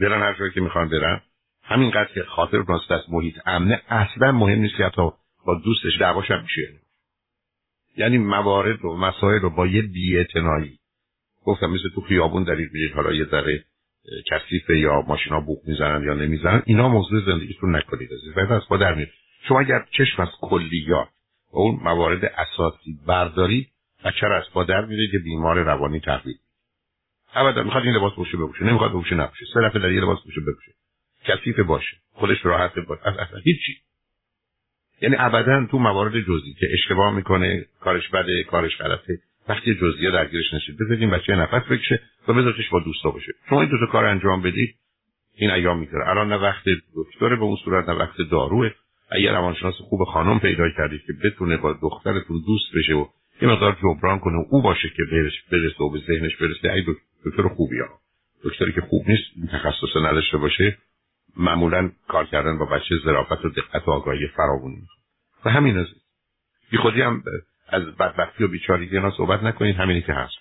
برن 0.00 0.22
هر 0.22 0.38
جایی 0.38 0.52
که 0.52 0.60
می‌خوان 0.60 0.88
برن. 0.88 1.22
همینقدر 1.62 2.12
که 2.14 2.22
خاطر 2.22 2.64
راست 2.68 2.90
از 2.90 3.02
محیط 3.08 3.34
امنه 3.46 3.82
اصلا 3.88 4.32
مهم 4.32 4.58
نیست 4.58 4.76
که 4.76 4.84
حتی 4.84 5.10
با 5.46 5.54
دوستش 5.64 6.00
دعواش 6.00 6.30
هم 6.30 6.42
میشه. 6.42 6.80
یعنی 7.96 8.18
موارد 8.18 8.84
و 8.84 8.96
مسائل 8.96 9.40
رو 9.40 9.50
با 9.50 9.66
یه 9.66 9.82
بیاعتنایی. 9.82 10.78
گفتم 11.44 11.66
مثل 11.66 11.88
تو 11.94 12.00
خیابون 12.00 12.44
دارید 12.44 12.70
میرید 12.72 12.92
حالا 12.92 13.12
یه 13.12 13.24
ذره 13.24 13.64
کثیفه 14.30 14.78
یا 14.78 15.00
ماشینا 15.00 15.40
بوق 15.40 15.58
می‌زنن 15.66 16.04
یا 16.04 16.14
نمی‌زنن 16.14 16.62
اینا 16.66 16.88
موضوع 16.88 17.24
زندگیتون 17.26 17.76
نکنید 17.76 18.10
بعد 18.36 18.52
از 18.52 18.62
در 18.80 18.94
میاد. 18.94 19.08
شما 19.48 19.60
اگر 19.60 19.86
چشم 19.90 20.22
از 20.22 20.28
کلیات 20.40 21.08
و 21.52 21.58
اون 21.58 21.80
موارد 21.82 22.24
اساسی 22.24 22.98
برداری 23.06 23.68
بچه 24.04 24.26
از 24.26 24.44
با 24.52 24.64
در 24.64 24.84
میره 24.84 25.08
که 25.12 25.18
بیمار 25.18 25.58
روانی 25.58 26.00
تحویل 26.00 26.34
ابدا 27.34 27.62
می‌خواد 27.62 27.84
این 27.84 27.96
لباس 27.96 28.12
بوشه 28.12 28.36
بپوشه 28.36 28.64
نمی‌خواد 28.64 28.90
بپوشه 28.90 29.14
نپوشه. 29.14 29.44
سه 29.54 29.60
دفعه 29.60 29.82
در 29.82 29.92
یه 29.92 30.00
لباس 30.00 30.22
بوشه 30.24 30.40
بپوشه. 30.40 30.72
کثیف 31.24 31.60
باشه. 31.60 31.96
خودش 32.12 32.44
راحت 32.44 32.78
باشه. 32.78 33.08
از 33.08 33.16
اصلا 33.16 33.38
هیچی. 33.38 33.76
یعنی 35.00 35.16
ابدا 35.18 35.66
تو 35.70 35.78
موارد 35.78 36.20
جزئی 36.20 36.54
که 36.60 36.66
اشتباه 36.72 37.14
می‌کنه 37.14 37.66
کارش 37.80 38.08
بده 38.08 38.44
کارش 38.44 38.76
غلطه 38.76 39.18
وقتی 39.48 39.74
جزئیه 39.74 40.10
درگیرش 40.10 40.54
نشید 40.54 40.76
بذارید 40.78 41.10
بچه 41.10 41.36
نفس 41.36 41.66
بکشه 41.70 42.00
و 42.28 42.32
بذارتش 42.32 42.70
با 42.70 42.80
دوستا 42.80 43.10
باشه. 43.10 43.32
شما 43.48 43.60
این 43.60 43.70
دو 43.70 43.78
تا 43.78 43.92
کار 43.92 44.04
انجام 44.04 44.42
بدید 44.42 44.74
این 45.36 45.50
ایام 45.50 45.78
میگذره. 45.78 46.08
الان 46.08 46.28
نه 46.28 46.36
وقت 46.36 46.64
دکتر 46.96 47.36
به 47.36 47.42
اون 47.42 47.56
صورت 47.64 47.88
نه 47.88 47.94
وقت 47.94 48.16
داروه. 48.30 48.70
اگر 49.10 49.32
روانشناس 49.32 49.74
خوب 49.74 50.04
خانم 50.04 50.40
پیدا 50.40 50.70
کردید 50.76 51.02
که 51.06 51.12
بتونه 51.24 51.56
با 51.56 51.72
دخترتون 51.82 52.42
دوست 52.46 52.76
بشه 52.76 52.94
و 52.94 53.06
یه 53.42 53.48
مقدار 53.48 53.76
جبران 53.82 54.18
کنه 54.18 54.36
و 54.36 54.44
او 54.50 54.62
باشه 54.62 54.88
که 54.88 55.02
برسه 55.50 55.84
و 55.84 55.90
به 55.90 55.98
ذهنش 55.98 56.36
برسه 56.36 56.72
ای 56.72 56.84
دکتر 57.26 57.48
خوبی 57.48 57.78
ها. 57.78 57.88
دکتری 58.44 58.72
که 58.72 58.80
خوب 58.80 59.08
نیست 59.08 59.52
تخصص 59.52 59.96
نداشته 59.96 60.38
باشه 60.38 60.78
معمولا 61.36 61.90
کار 62.08 62.26
کردن 62.26 62.58
با 62.58 62.64
بچه 62.64 62.94
ظرافت 63.04 63.44
و 63.44 63.48
دقت 63.48 63.88
و 63.88 63.90
آگاهی 63.90 64.26
فراوانی 64.26 64.82
و 65.44 65.50
همین 65.50 65.76
از 65.78 65.86
بی 66.70 66.78
خودی 66.78 67.00
هم 67.00 67.22
از 67.72 67.96
بدبختی 67.96 68.44
و 68.44 68.48
بیچارگی 68.48 68.96
اینا 68.96 69.10
صحبت 69.10 69.42
نکنید 69.42 69.76
همینی 69.76 70.02
که 70.02 70.12
هست. 70.12 70.34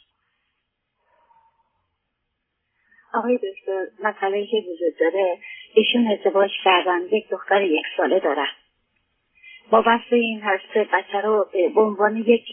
آقای 3.14 3.38
دکتر 3.38 3.86
مسئله 4.04 4.46
که 4.46 4.58
وجود 4.58 5.00
داره 5.00 5.38
ایشون 5.74 6.08
ازدواج 6.08 6.52
کردن 6.64 7.00
یک 7.12 7.30
دختر 7.30 7.62
یک 7.62 7.86
ساله 7.98 8.20
دارن 8.20 8.48
با 9.72 9.84
وصل 9.86 10.16
این 10.16 10.42
هست 10.42 10.92
بچه 10.94 11.22
رو 11.22 11.50
به 11.76 11.82
عنوان 11.82 12.18
یک 12.18 12.46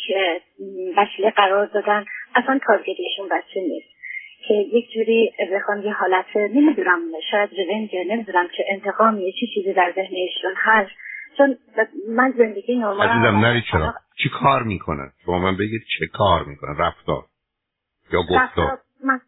وسیله 0.96 1.30
قرار 1.30 1.66
دادن 1.66 2.04
اصلا 2.34 2.60
کارگریشون 2.66 3.28
بچه 3.30 3.60
نیست. 3.60 3.88
که 4.48 4.54
یک 4.54 4.90
جوری 4.90 5.32
بخوام 5.52 5.82
یه 5.82 5.92
حالت 5.92 6.36
نمی‌دونم 6.36 7.00
شاید 7.30 7.50
رونج 7.58 7.90
نمی‌دونم 8.08 8.48
که 8.56 8.64
انتقام 8.68 9.18
یه 9.18 9.32
چی 9.32 9.46
چیزی 9.54 9.72
در 9.72 9.92
ذهن 9.94 10.14
ایشون 10.14 10.54
هست. 10.56 10.90
چون 11.36 11.58
من 12.08 12.34
زندگی 12.38 12.76
نرمال 12.76 13.08
عزیزم 13.08 13.36
نری 13.36 13.62
چرا. 13.72 13.94
چی 14.22 14.28
کار 14.42 14.62
می‌کنن؟ 14.62 15.12
شما 15.24 15.38
من 15.38 15.56
بگید 15.56 15.82
چه 15.98 16.06
کار 16.06 16.44
می‌کنن؟ 16.44 16.76
رفتار. 16.78 17.24
یا 18.12 18.22
گفتار. 18.22 18.78
من 19.04 19.20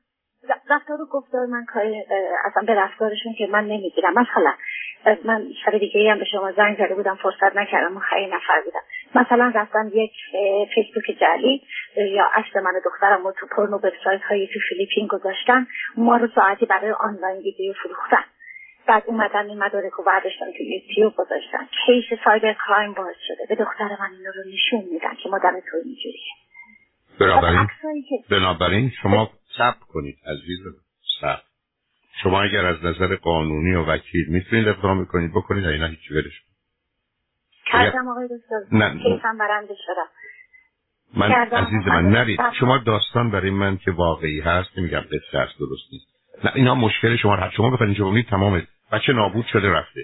رفتار 0.70 1.00
و 1.00 1.06
گفتار 1.10 1.46
من 1.46 1.64
کاری 1.64 2.02
اصلا 2.44 2.62
به 2.66 2.74
رفتارشون 2.74 3.34
که 3.38 3.46
من 3.46 3.64
نمی‌گیرم. 3.64 4.12
مثلا 4.12 4.54
من 5.24 5.52
شب 5.64 5.78
دیگه 5.78 6.10
هم 6.10 6.18
به 6.18 6.24
شما 6.24 6.52
زنگ 6.52 6.76
زده 6.76 6.94
بودم 6.94 7.14
فرصت 7.14 7.56
نکردم 7.56 7.96
و 7.96 8.00
خیلی 8.00 8.26
نفر 8.26 8.62
بودم. 8.64 8.80
مثلا 9.14 9.52
رفتم 9.54 9.90
یک 9.94 10.12
فیسبوک 10.74 11.18
جلی 11.20 11.62
یا 11.96 12.30
اصل 12.34 12.60
من 12.60 12.70
و 12.70 12.80
دخترم 12.84 13.24
رو 13.24 13.32
تو 13.40 13.46
پرنو 13.56 13.76
وبسایت 13.76 14.22
هایی 14.22 14.46
تو 14.46 14.60
فیلیپین 14.68 15.06
گذاشتن. 15.06 15.66
ما 15.96 16.16
رو 16.16 16.28
ساعتی 16.34 16.66
برای 16.66 16.90
آنلاین 16.90 17.36
ویدیو 17.36 17.72
فروختن. 17.82 18.24
بعد 18.90 19.02
اومدن 19.06 19.46
این 19.46 19.58
مدارک 19.58 19.92
رو 19.92 20.04
برداشتن 20.04 20.46
تو 20.58 20.62
یوتیوب 20.62 21.14
گذاشتن 21.16 21.68
کیس 21.86 22.04
سایبر 22.24 22.56
کرایم 22.66 22.92
باز 22.92 23.14
شده. 23.28 23.46
به 23.48 23.64
دختر 23.64 23.88
من 24.00 24.10
این 24.12 24.24
رو 24.24 24.52
نشون 24.52 24.92
میدن 24.92 25.14
که 25.22 25.28
مادر 25.28 25.52
تو 25.70 25.76
اینجوریه. 25.84 26.32
بنابراین 27.20 27.68
بنابراین 28.30 28.92
شما 29.02 29.30
صبر 29.58 29.78
کنید 29.88 30.16
عزیز 30.26 30.58
صبر. 31.20 31.42
شما 32.22 32.42
اگر 32.42 32.66
از 32.66 32.84
نظر 32.84 33.16
قانونی 33.16 33.74
و 33.74 33.84
وکیل 33.84 34.26
می‌تونید 34.28 34.68
اقدام 34.68 35.06
کنید 35.06 35.30
بکنید. 35.30 35.66
اینا 35.66 35.86
هیچی 35.86 36.14
ولش 36.14 36.42
کردم 37.66 38.08
آقای 38.08 38.24
دکتر. 38.24 38.76
نه. 38.76 39.02
کیسم 39.02 39.38
برنده 39.38 39.74
شدم 39.86 40.08
من 41.16 41.32
عزیز 41.32 41.86
من 41.86 42.10
نرید. 42.10 42.40
شما 42.60 42.78
داستان 42.78 43.30
برای 43.30 43.50
من 43.50 43.76
که 43.76 43.90
واقعی 43.90 44.40
هست 44.40 44.78
نمیگم 44.78 45.00
قصه 45.00 45.38
هست 45.38 45.58
درست 45.58 45.92
نیست. 45.92 46.06
نه 46.44 46.52
اینا 46.54 46.74
مشکل 46.74 47.16
شما 47.16 47.36
هست. 47.36 47.54
شما 47.54 47.70
بفرین 47.70 47.94
شما 47.94 48.22
تمام 48.22 48.62
بچه 48.92 49.12
نابود 49.12 49.46
شده 49.46 49.70
رفته. 49.70 50.00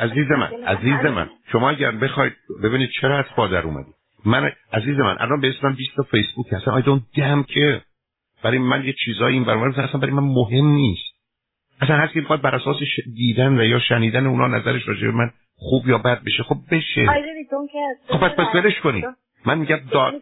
عزیز 0.00 0.30
من 0.30 0.64
عزیز 0.66 1.12
من 1.12 1.30
شما 1.52 1.70
اگر 1.70 1.90
بخواید 1.90 2.32
ببینید 2.62 2.90
چرا 3.00 3.18
از 3.18 3.24
پادر 3.36 3.62
اومدید. 3.62 3.94
من 4.24 4.52
عزیز 4.72 4.98
من 4.98 5.16
الان 5.20 5.40
به 5.40 5.48
اسمم 5.48 5.74
20 5.74 5.96
تا 5.96 6.02
فیسبوک 6.02 6.52
هستن 6.52 6.70
آی 6.70 6.82
دونت 6.82 7.02
دم 7.16 7.42
که 7.42 7.82
برای 8.44 8.58
من 8.58 8.84
یه 8.84 8.94
چیزایی 9.04 9.34
این 9.34 9.44
برنامه 9.44 9.78
اصلا 9.78 10.00
برای 10.00 10.12
من 10.12 10.22
مهم 10.22 10.66
نیست. 10.66 11.14
اصلا 11.80 11.96
هر 11.96 12.06
کی 12.06 12.20
بخواد 12.20 12.40
بر 12.40 12.54
اساس 12.54 12.76
دیدن 13.14 13.60
و 13.60 13.64
یا 13.64 13.78
شنیدن 13.78 14.26
اونا 14.26 14.46
نظرش 14.46 14.88
راجع 14.88 15.06
به 15.06 15.12
من 15.12 15.30
خوب 15.56 15.88
یا 15.88 15.98
بد 15.98 16.24
بشه 16.24 16.42
خب 16.42 16.56
بشه. 16.70 17.06
خب 18.08 18.18
پس 18.18 18.32
پس 18.32 18.54
ولش 18.54 18.80
کنید. 18.80 19.04
من 19.46 19.58
میگم 19.58 19.80
دار 19.90 20.12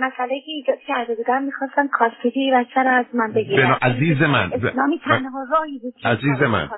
مسئله 0.00 0.40
که 0.40 0.52
ایجاد 0.52 0.78
کرده 0.86 1.14
بودم 1.14 1.42
می‌خواستم 1.42 1.88
کاستی 1.88 2.52
بچه 2.54 2.80
رو 2.80 2.90
از 2.90 3.06
من 3.14 3.32
بگیرم 3.32 3.78
عزیز 3.82 4.22
من 4.22 4.52
اسلامی 4.52 4.98
تنها 5.04 5.46
راهی 5.52 5.78
بود 5.78 5.94
عزیز 6.04 6.42
من 6.42 6.68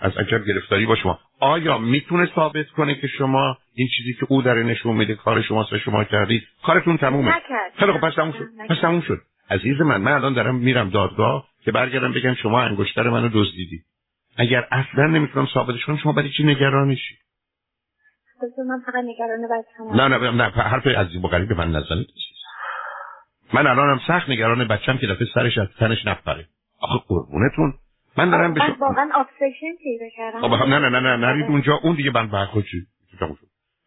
از 0.00 0.12
اگر 0.18 0.38
گرفتاری 0.38 0.86
با 0.86 0.96
شما. 0.96 1.18
آیا 1.40 1.78
می‌تونه 1.78 2.28
ثابت 2.34 2.66
کنه 2.76 2.94
که 2.94 3.06
شما 3.06 3.56
این 3.74 3.88
چیزی 3.96 4.14
که 4.20 4.26
او 4.28 4.42
داره 4.42 4.62
نشون 4.62 4.96
میده 4.96 5.14
کار 5.14 5.42
شما 5.42 5.66
و 5.72 5.78
شما 5.78 6.04
کردید 6.04 6.42
کارتون 6.62 6.96
تمومه؟ 6.96 7.32
خیلی 7.76 7.92
خب 7.92 8.00
پس 8.00 8.14
تموم 8.14 8.32
شد. 8.32 8.48
پس 8.68 8.80
تموم 8.80 9.00
شد. 9.00 9.18
عزیز 9.50 9.80
من 9.80 10.00
من 10.00 10.12
الان 10.12 10.34
دارم 10.34 10.54
میرم 10.54 10.90
دادگاه 10.90 11.48
که 11.64 11.72
برگردم 11.72 12.12
بگم 12.12 12.34
شما 12.34 12.62
انگشتر 12.62 13.10
منو 13.10 13.28
دزدیدی. 13.28 13.80
اگر 14.36 14.68
اصلا 14.70 15.06
نمی‌تونم 15.06 15.46
ثابتش 15.54 15.84
کنم 15.84 15.96
شما 15.96 16.12
برای 16.12 16.30
چی 16.36 16.44
نگران 16.44 16.88
میشی؟ 16.88 17.14
من 18.68 18.80
فقط 18.86 19.04
نگران 19.04 19.38
نه 19.94 20.18
نه 20.18 20.30
نه 20.30 20.50
حرف 20.50 20.86
عزیز 20.86 21.22
با 21.22 21.28
غریب 21.28 21.52
من 21.52 21.68
نزنید 21.68 22.06
من 23.54 23.66
الانم 23.66 24.00
سخت 24.08 24.28
نگران 24.28 24.68
بچم 24.68 24.96
که 24.96 25.06
دفعه 25.06 25.26
سرش 25.34 25.58
از 25.58 25.68
تنش 25.78 26.06
نپره. 26.06 26.46
آخه 26.80 27.04
قربونتون. 27.08 27.74
من 28.16 28.30
دارم 28.30 28.54
شما 28.54 28.76
واقعا 28.80 29.10
ابسشن 29.14 29.74
پیدا 29.82 30.04
کردم. 30.16 30.54
نه 30.54 30.78
نه 30.78 30.88
نه 30.88 31.00
نه 31.00 31.16
نرید 31.16 31.46
اونجا. 31.46 31.74
اون 31.82 31.96
دیگه 31.96 32.10
من 32.10 32.28
برخود 32.28 32.64
چی 32.64 32.86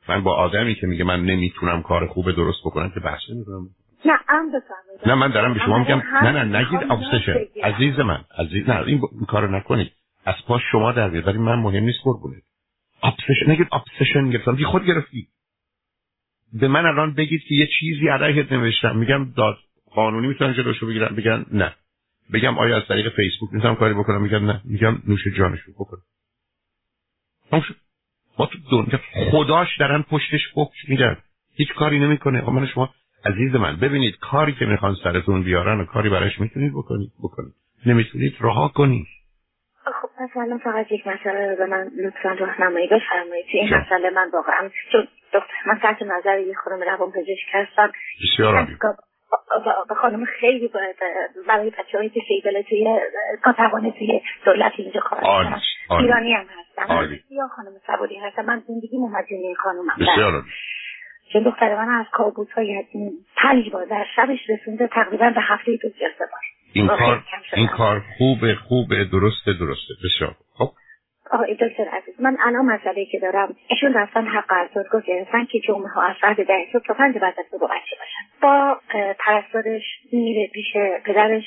من 0.10 0.24
با 0.24 0.36
آدمی 0.36 0.76
که 0.76 0.88
میگه 0.88 1.04
من 1.04 1.26
نمی‌تونم 1.26 1.82
کار 1.82 2.08
خوب 2.08 2.32
درست 2.32 2.60
بکنم 2.66 2.90
که 2.90 3.00
بحث 3.00 3.22
نمی‌کنم. 3.30 3.70
نه 4.06 4.20
ام 4.30 4.52
نه 5.06 5.16
من 5.16 5.32
دارم 5.32 5.54
به 5.54 5.60
شما 5.60 5.80
میگم 5.80 6.02
نه 6.24 6.32
نه 6.32 6.60
نگید 6.60 6.92
ابسشن 6.92 7.38
عزیز 7.64 8.00
من 8.00 8.20
عزیز 8.38 8.70
نه 8.70 8.78
این, 8.78 9.02
این 9.12 9.26
کارو 9.28 9.56
نکنید. 9.56 9.92
از 10.26 10.36
پاش 10.48 10.62
شما 10.72 10.92
در 10.92 11.10
بیاد 11.10 11.28
ولی 11.28 11.38
من 11.38 11.56
مهم 11.56 11.84
نیست 11.84 12.00
قربونه 12.04 12.36
ابسشن 13.04 13.52
نگید 13.52 13.68
ابسشن 13.72 14.30
گرفتم. 14.30 14.56
بی 14.56 14.66
خود 14.66 14.86
گرفتی. 14.86 15.28
به 16.54 16.68
من 16.68 16.86
الان 16.86 17.14
بگید 17.14 17.42
که 17.42 17.56
یه 17.56 17.68
چیزی 17.80 18.08
علیهت 18.08 18.52
نوشتم. 18.52 18.98
میگم 18.98 19.32
داد 19.38 19.58
قانونی 19.92 20.28
می‌تونن 20.28 20.54
جلوشو 20.54 20.88
بگیرن؟ 20.88 21.16
بگن 21.16 21.46
نه. 21.52 21.76
بگم 22.34 22.58
آیا 22.58 22.78
از 22.78 22.88
طریق 22.88 23.16
فیسبوک 23.16 23.54
می‌تونم 23.54 23.76
کاری 23.76 23.94
بکنم؟ 23.94 24.22
میگم 24.22 24.46
نه. 24.46 24.62
میگم 24.66 25.02
نوش 25.08 25.28
جانشو 25.38 25.72
بکن. 25.72 25.98
ما 28.40 28.46
تو 28.46 28.58
دنیا 28.72 29.00
خداش 29.32 29.68
درن 29.80 30.02
پشتش 30.02 30.42
حکم 30.54 30.74
میدن 30.88 31.18
هیچ 31.56 31.74
کاری 31.74 32.00
نمی‌کنه. 32.00 32.50
من 32.50 32.68
شما 32.68 32.94
عزیز 33.26 33.56
من 33.56 33.76
ببینید 33.76 34.18
کاری 34.18 34.54
که 34.54 34.66
می‌خوان 34.66 34.96
سرتون 35.04 35.44
بیارن 35.44 35.80
و 35.80 35.86
کاری 35.86 36.10
براش 36.10 36.40
می‌تونید 36.40 36.72
بکنید. 36.72 37.12
بکنید. 37.20 37.54
نمی‌تونید 37.86 38.36
رها 38.40 38.68
کنید. 38.68 39.08
خب 40.02 40.10
مثلا 40.24 40.58
فقط 40.64 40.92
یک 40.92 41.08
مسئله 41.08 41.50
رو 41.50 41.56
به 41.56 41.66
من 41.66 41.92
لطفا 41.98 42.30
راهنمایی 42.40 42.88
بفرمایید 42.88 43.46
این 43.50 43.74
مسئله 43.76 44.10
من 44.10 44.30
واقعا 44.34 44.70
چون 44.92 45.08
دکتر 45.34 45.54
من 45.66 45.80
تحت 45.80 46.02
نظر 46.02 46.40
یه 46.40 46.54
خانم 46.54 46.84
روان 46.84 47.12
پزشک 47.12 47.48
هستم. 47.54 47.92
بسیار 48.24 48.68
به 49.90 49.96
خانم 49.96 50.26
خیلی 50.26 50.68
باید 50.68 50.96
برای 51.48 51.70
بچه 51.70 51.98
های 51.98 52.10
که 52.10 52.20
سیبله 52.28 52.64
توی 52.64 53.00
کاتوانه 53.44 53.92
توی 53.92 54.22
دولت 54.46 54.72
اینجا 54.78 55.00
کار 55.00 55.20
ایرانی 56.00 56.34
هم 56.34 56.46
هستم. 56.46 56.94
یا 57.30 57.48
خانم 57.56 57.72
سبودی 57.88 58.16
هستم. 58.16 58.46
من 58.46 58.64
زندگی 58.68 58.98
ممجنی 58.98 59.48
این 59.48 59.56
خانم 59.56 59.90
هم. 59.90 60.14
بسیار 60.14 60.44
چون 61.34 61.44
دختر 61.44 61.76
من 61.76 61.90
از 61.90 62.06
کابوس 62.12 62.52
های 62.52 62.84
پنج 63.36 63.72
بار 63.72 63.86
در 63.86 64.06
شبش 64.16 64.40
رسونده 64.50 64.88
تقریبا 64.88 65.30
به 65.30 65.42
هفته 65.42 65.72
دو 65.72 65.90
بار. 66.00 66.28
این 66.74 66.88
کار 66.88 67.24
این 67.54 67.68
کار 67.68 68.02
خوبه 68.18 68.56
خوبه 68.56 69.06
درسته 69.12 69.54
درسته. 69.54 69.94
بسیار 70.06 70.36
خب. 70.58 70.70
آقای 71.32 71.54
دکتر 71.54 71.84
عزیز 71.84 72.22
من 72.22 72.38
الان 72.40 72.66
مسئله 72.66 73.06
که 73.06 73.20
دارم 73.20 73.56
ایشون 73.68 73.94
رفتن 73.94 74.28
حق 74.28 74.52
ارزادگاه 74.52 75.02
گرفتن 75.02 75.46
که 75.46 75.60
جمعه 75.60 75.88
ها 75.88 76.02
از 76.02 76.16
ساعت 76.22 76.42
ده 76.42 76.66
صبح 76.74 76.86
تا 76.88 76.94
پنج 76.94 77.18
بعد 77.18 77.34
از 77.40 77.46
صبح 77.52 77.64
بچه 77.64 77.96
باشن. 78.00 78.24
با 78.42 78.80
پرستارش 79.20 79.84
میره 80.12 80.48
پیش 80.54 80.74
پدرش 81.06 81.44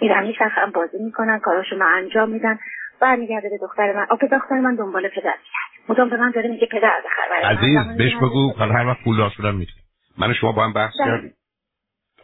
میرن 0.00 0.26
میچرخن 0.26 0.70
بازی 0.70 0.98
می‌کنن 1.04 1.38
کاراشون 1.38 1.78
رو 1.78 1.86
انجام 1.96 2.30
میدن. 2.30 2.58
برمیگرده 3.00 3.48
به 3.48 3.58
دختر 3.58 3.92
من. 3.92 4.06
آقا 4.10 4.26
دختر 4.26 4.54
من 4.54 4.74
دنبال 4.74 5.08
پدر 5.08 5.34
میگرد 5.38 5.71
مدام 5.88 6.10
به 6.10 6.16
من 6.16 6.30
داره 6.30 6.48
میگه 6.48 6.66
پدر 6.66 7.00
بخر 7.04 7.46
عزیز 7.46 7.96
بهش 7.98 8.14
بگو 8.16 8.52
حالا 8.58 8.72
هر 8.72 8.86
وقت 8.86 9.04
پول 9.04 9.28
شدم 9.36 9.54
می‌تونم 9.54 9.84
من 10.18 10.34
شما 10.34 10.52
با 10.52 10.64
هم 10.64 10.72
بحث 10.72 10.92
بله. 11.00 11.06
کردیم. 11.06 11.34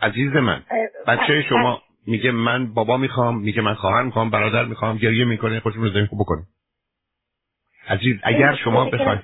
عزیز 0.03 0.33
من 0.33 0.63
بچه 1.07 1.27
بله. 1.27 1.43
شما 1.43 1.83
میگه 2.07 2.31
من 2.31 2.75
بابا 2.75 2.97
می‌خوام 2.97 3.41
میگه 3.41 3.63
من 3.63 3.75
خواهر 3.75 4.03
می‌خوام 4.03 4.31
برادر 4.31 4.65
می‌خوام 4.65 4.97
گریه 4.97 5.25
می‌کنه 5.25 5.61
خوشم 5.61 5.83
رو 5.83 6.07
خوب 6.07 6.21
بکنه. 6.21 6.43
عزیز 7.89 8.17
اگر 8.23 8.55
شما 8.55 8.85
بخواید 8.85 9.21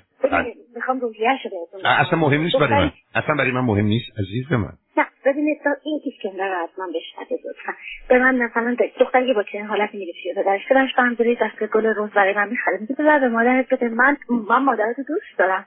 می‌خوام 0.75 1.01
روحیه‌اش 1.01 1.43
بهتون 1.43 1.87
اصلا 1.87 2.19
مهم 2.19 2.41
نیست 2.41 2.57
برای 2.57 2.85
من. 2.85 2.93
اصلا 3.15 3.35
برای 3.35 3.51
من 3.51 3.61
مهم 3.61 3.85
نیست 3.85 4.19
عزیز 4.19 4.53
من. 4.53 4.73
نه 4.97 5.07
ببینید 5.25 5.59
این 5.85 6.01
اسکندر 6.07 6.49
رو 6.49 6.63
از 6.63 6.69
من 6.79 6.87
بشنوید 6.87 7.41
لطفا. 7.47 7.73
به 8.09 8.19
من 8.19 8.35
مثلا 8.35 8.77
دختری 9.01 9.35
با 9.35 9.43
چنین 9.43 9.65
حالتی 9.65 9.99
میگه 9.99 10.13
چیه 10.23 10.35
پدرش؟ 10.35 10.69
پدرش 10.69 10.95
برم 10.95 11.17
دست 11.41 11.73
گل 11.73 11.87
روز 11.87 12.11
برای 12.11 12.35
من 12.35 12.49
می‌خره. 12.49 12.79
میگه 12.81 12.95
بذار 12.95 13.19
به 13.19 13.29
مادرت 13.29 13.73
بده. 13.75 13.89
من 13.89 14.17
من 14.49 14.63
مادرت 14.63 14.97
دوست 14.97 15.39
دارم. 15.39 15.67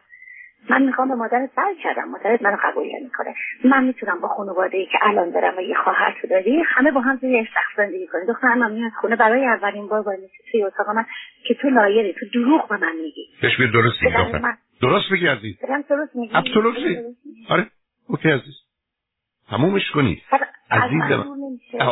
من 0.69 0.81
می‌خوام 0.81 1.09
به 1.09 1.15
مادرت 1.15 1.49
کردم. 1.83 2.09
مادرت 2.11 2.41
منو 2.41 2.57
قبول 2.63 2.87
نمی‌کنه. 2.99 3.35
من 3.63 3.83
می‌تونم 3.83 4.21
با 4.21 4.27
خانواده 4.27 4.77
ای 4.77 4.85
که 4.85 4.97
الان 5.01 5.31
دارم 5.31 5.57
و 5.57 5.61
یه 5.61 5.75
خواهر 5.75 6.17
تو 6.21 6.27
داری 6.27 6.63
همه 6.65 6.91
با 6.91 7.01
هم 7.01 7.17
توی 7.17 7.45
شخص 7.45 7.77
زندگی 7.77 8.07
کنیم. 8.07 8.25
دختر 8.27 8.53
من 8.53 8.71
میاد 8.71 8.91
خونه 9.01 9.15
برای 9.15 9.45
اولین 9.45 9.87
بار 9.87 10.01
با 10.01 10.15
توی 10.51 10.63
اتاق 10.63 10.89
من 10.89 11.05
که 11.47 11.53
تو 11.53 11.69
لایری 11.69 12.13
تو 12.13 12.25
دروغ 12.33 12.69
به 12.69 12.77
من 12.77 12.95
میگی. 12.95 13.29
بهش 13.41 13.59
درست 13.73 14.03
میگی 14.03 14.15
درست 14.81 15.11
میگی 15.11 15.27
عزیز. 15.27 15.55
درست 15.89 16.15
میگی. 16.15 16.35
ابسولوتلی 16.35 16.97
آره. 17.49 17.67
اوکی 18.07 18.29
عزیز. 18.29 18.55
تمومش 19.49 19.91
کنی. 19.91 20.21
عزیز 20.71 21.01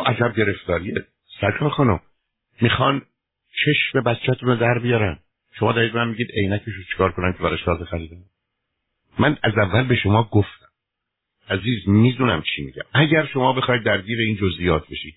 عجب 0.06 0.32
گرفتاریه 0.36 0.94
سرکار 1.40 1.68
خانم. 1.68 2.00
می‌خوان 2.60 3.02
چشم 3.64 4.00
بچهتون 4.00 4.48
رو 4.48 4.56
در 4.56 4.78
بیارن. 4.78 5.18
شما 5.58 5.72
دارید 5.72 5.96
من 5.96 6.08
میگید 6.08 6.28
عینکش 6.36 6.66
رو 6.66 6.82
چیکار 6.92 7.12
کنن 7.12 7.32
که 7.32 7.42
براش 7.42 7.64
تازه 7.64 7.84
خریدن. 7.84 8.16
من 9.18 9.38
از 9.42 9.58
اول 9.58 9.86
به 9.86 9.96
شما 9.96 10.24
گفتم. 10.24 10.66
عزیز 11.48 11.88
می‌دونم 11.88 12.42
چی 12.42 12.62
میگم. 12.62 12.82
اگر 12.92 13.26
شما 13.26 13.52
بخواید 13.52 13.82
درگیر 13.82 14.18
این 14.18 14.36
جزئیات 14.36 14.88
بشید 14.88 15.14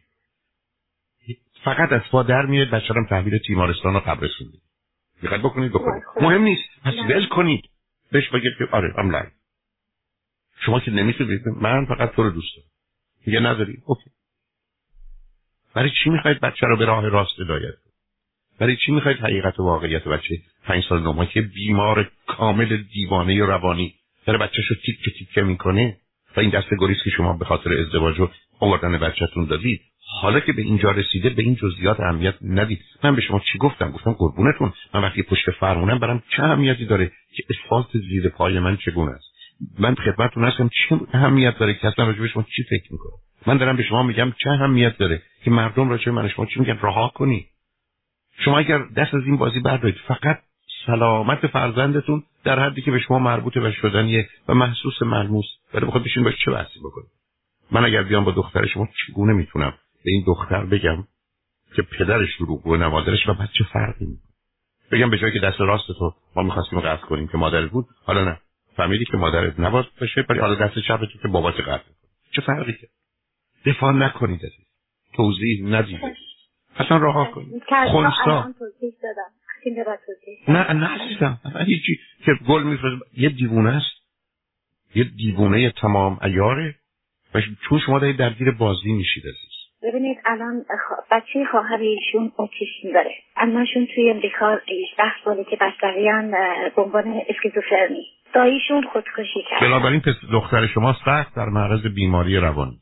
فقط 1.63 1.91
از 1.91 2.01
پا 2.11 2.23
در 2.23 2.45
میاد 2.45 2.69
بچه‌رم 2.69 3.05
تحویل 3.05 3.37
تیمارستان 3.37 3.95
و 3.95 3.99
قبرستون 3.99 4.47
می‌دید. 4.47 4.61
می‌خواید 5.21 5.43
بکنید 5.43 5.71
بکنید. 5.71 6.03
مهم 6.21 6.41
نیست. 6.41 6.69
پس 6.83 6.93
ول 6.93 7.27
کنید. 7.27 7.69
بهش 8.11 8.29
بگید 8.29 8.51
که 8.57 8.67
آره 8.71 8.93
ام 8.97 9.31
شما 10.65 10.79
که 10.79 10.91
نمی‌تونید 10.91 11.47
من 11.47 11.85
فقط 11.85 12.15
تو 12.15 12.23
رو 12.23 12.29
دوست 12.29 12.55
دارم. 12.55 12.69
میگه 13.25 13.39
نداری 13.39 13.77
اوکی. 13.85 14.09
برای 15.73 15.91
چی 16.03 16.09
می‌خواید 16.09 16.39
بچه 16.39 16.67
رو 16.67 16.77
به 16.77 16.85
راه 16.85 17.09
راست 17.09 17.39
هدایت 17.39 17.73
برای 18.59 18.75
چی 18.85 18.91
می‌خواید 18.91 19.17
حقیقت 19.17 19.59
و 19.59 19.63
واقعیت 19.63 20.07
بچه؟ 20.07 20.35
پنج 20.63 20.83
سال 20.89 21.03
نوما 21.03 21.25
که 21.25 21.41
بیمار 21.41 22.11
کامل 22.27 22.77
دیوانه 22.93 23.45
روانی 23.45 23.93
داره 24.25 24.39
بچهش 24.39 24.65
رو 24.69 24.75
تیکه 25.17 25.41
می‌کنه 25.41 25.97
و 26.37 26.39
این 26.39 26.49
دست 26.49 26.67
گریز 26.79 26.97
که 27.03 27.09
شما 27.09 27.33
به 27.33 27.45
خاطر 27.45 27.73
ازدواج 27.73 28.19
و 28.19 28.29
آوردن 28.59 28.97
بچهتون 28.97 29.45
دادید 29.45 29.81
حالا 30.21 30.39
که 30.39 30.53
به 30.53 30.61
اینجا 30.61 30.91
رسیده 30.91 31.29
به 31.29 31.43
این 31.43 31.55
جزئیات 31.55 31.99
اهمیت 31.99 32.35
ندید. 32.41 32.79
من 33.03 33.15
به 33.15 33.21
شما 33.21 33.41
چی 33.51 33.57
گفتم؟ 33.57 33.91
گفتم 33.91 34.11
قربونتون. 34.11 34.73
من 34.93 35.01
وقتی 35.01 35.23
پشت 35.23 35.51
فرمونم 35.51 35.99
برم 35.99 36.23
چه 36.35 36.43
اهمیتی 36.43 36.85
داره 36.85 37.11
که 37.35 37.43
اسفالت 37.49 37.87
زیر 38.09 38.29
پای 38.29 38.59
من 38.59 38.77
چگونه 38.77 39.11
است؟ 39.11 39.25
من 39.79 39.95
خدمتتون 39.95 40.43
هستم. 40.43 40.69
چه 40.69 40.99
اهمیت 41.13 41.57
داره 41.57 41.73
که 41.73 41.87
اصلا 41.87 42.05
راجع 42.05 42.27
شما 42.27 42.45
چی 42.55 42.63
فکر 42.63 42.91
می‌کنم؟ 42.91 43.17
من 43.47 43.57
دارم 43.57 43.77
به 43.77 43.83
شما 43.83 44.03
میگم 44.03 44.33
چه 44.43 44.49
اهمیت 44.49 44.97
داره 44.97 45.21
که 45.43 45.51
مردم 45.51 45.89
راجع 45.89 46.11
من 46.11 46.27
شما 46.27 46.45
چی 46.45 46.59
میگن؟ 46.59 46.79
رها 46.81 47.11
کنی. 47.15 47.45
شما 48.45 48.59
اگر 48.59 48.77
دست 48.97 49.13
از 49.13 49.23
این 49.25 49.37
بازی 49.37 49.59
بردارید 49.59 49.97
فقط 50.07 50.39
سلامت 50.85 51.47
فرزندتون 51.47 52.23
در 52.43 52.59
حدی 52.59 52.81
که 52.81 52.91
به 52.91 52.99
شما 52.99 53.19
مربوطه 53.19 53.59
و 53.61 53.71
شدنیه 53.71 54.29
و 54.47 54.53
محسوس 54.53 55.01
ملموس. 55.01 55.45
ولی 55.73 55.85
بخواد 55.85 56.03
بشین 56.03 56.23
باش 56.23 56.33
چه 56.45 56.51
بحثی 56.51 56.79
بکنید 56.79 57.09
من 57.71 57.85
اگر 57.85 58.03
بیام 58.03 58.25
با 58.25 58.31
دختر 58.31 58.65
شما 58.65 58.87
چگونه 59.07 59.33
می‌تونم 59.33 59.73
به 60.05 60.11
این 60.11 60.23
دختر 60.27 60.65
بگم 60.65 61.03
که 61.75 61.81
پدرش 61.81 62.37
دروغ 62.39 62.67
و 62.67 62.75
نمادرش 62.75 63.27
و 63.27 63.33
بچه 63.33 63.63
فرقی 63.73 64.07
بگم 64.91 65.09
به 65.09 65.17
جایی 65.17 65.33
که 65.33 65.39
دست 65.39 65.61
راست 65.61 65.87
تو 65.87 66.13
ما 66.35 66.43
می‌خواستیم 66.43 66.79
قطع 66.79 67.01
کنیم 67.01 67.27
که 67.27 67.37
مادرت 67.37 67.71
بود 67.71 67.85
حالا 68.05 68.23
نه. 68.23 68.39
فهمیدی 68.75 69.05
که 69.05 69.17
مادرت 69.17 69.59
نباید 69.59 69.85
باشه 70.01 70.25
ولی 70.29 70.39
حالا 70.39 70.55
دست 70.55 70.79
چپ 70.79 70.99
تو 70.99 71.19
که 71.21 71.27
بابات 71.27 71.59
قطع 71.59 71.89
چه 72.31 72.41
فرقی 72.41 72.73
کرد؟ 72.73 72.89
دفاع 73.65 73.93
نکنید 73.93 74.41
توضیح 75.15 75.65
ندید. 75.65 76.01
اصلا 76.79 76.97
رها 76.97 77.25
کنید 77.25 77.63
خونسا. 77.91 78.49
نه 80.47 80.73
نه 80.73 80.87
عزیزم. 80.87 81.39
هیچی 81.65 81.99
که 82.25 82.31
گل 82.47 82.63
میفرست 82.63 83.01
یه 83.17 83.29
دیوونه 83.29 83.69
است. 83.69 83.99
یه 84.95 85.03
دیوونه 85.03 85.71
تمام 85.71 86.19
ایاره. 86.23 86.75
و 87.35 87.41
چون 87.69 87.79
شما 87.85 87.99
دارید 87.99 88.17
درگیر 88.17 88.51
بازی 88.51 88.91
میشید 88.91 89.23
عزیز. 89.23 89.49
ببینید 89.83 90.17
الان 90.25 90.65
بچه 91.11 91.45
خواهر 91.51 91.77
ایشون 91.77 92.31
اوتیسم 92.37 92.93
داره. 92.93 93.15
اماشون 93.37 93.87
توی 93.95 94.09
امریکا 94.09 94.51
18 94.51 94.63
ساله 95.25 95.43
که 95.43 95.57
بستریان 95.61 96.31
به 96.75 96.81
عنوان 96.81 97.21
اسکیزوفرنی. 97.29 98.05
داییشون 98.33 98.83
خودکشی 98.93 99.39
کرد. 99.49 99.61
بنابراین 99.61 99.99
پس 99.99 100.13
دختر 100.31 100.67
شما 100.67 100.95
سخت 101.05 101.35
در 101.35 101.45
معرض 101.45 101.87
بیماری 101.95 102.37
روانی. 102.37 102.79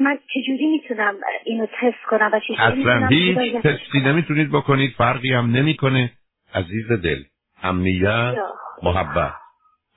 من 0.00 0.18
چجوری 0.34 0.66
می‌تونم 0.66 1.14
اینو 1.44 1.66
تست 1.66 2.04
کنم 2.08 2.30
و 2.32 2.40
چجوری 2.40 2.82
اصلا 2.82 3.06
هیچ 3.06 3.62
تستی 3.62 4.00
نمی‌تونید 4.00 4.50
بکنید 4.52 4.94
فرقی 4.98 5.32
هم 5.32 5.50
نمی‌کنه. 5.50 6.12
عزیز 6.54 6.92
دل 6.92 7.22
امنیت 7.62 8.34
محبت. 8.82 9.32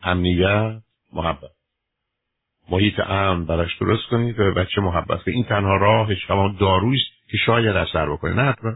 امنیت 0.03 0.81
محبت. 1.13 1.51
محیط 2.69 2.99
امن 2.99 3.45
براش 3.45 3.77
درست 3.81 4.09
کنید 4.09 4.39
و 4.39 4.53
بچه 4.53 4.81
محبت 4.81 5.23
که 5.25 5.31
این 5.31 5.43
تنها 5.43 5.77
راهش 5.77 6.29
همون 6.29 6.57
دارویی 6.59 6.99
که 7.31 7.37
شاید 7.45 7.75
اثر 7.75 8.09
بکنه 8.11 8.33
نه 8.33 8.41
حتما. 8.41 8.75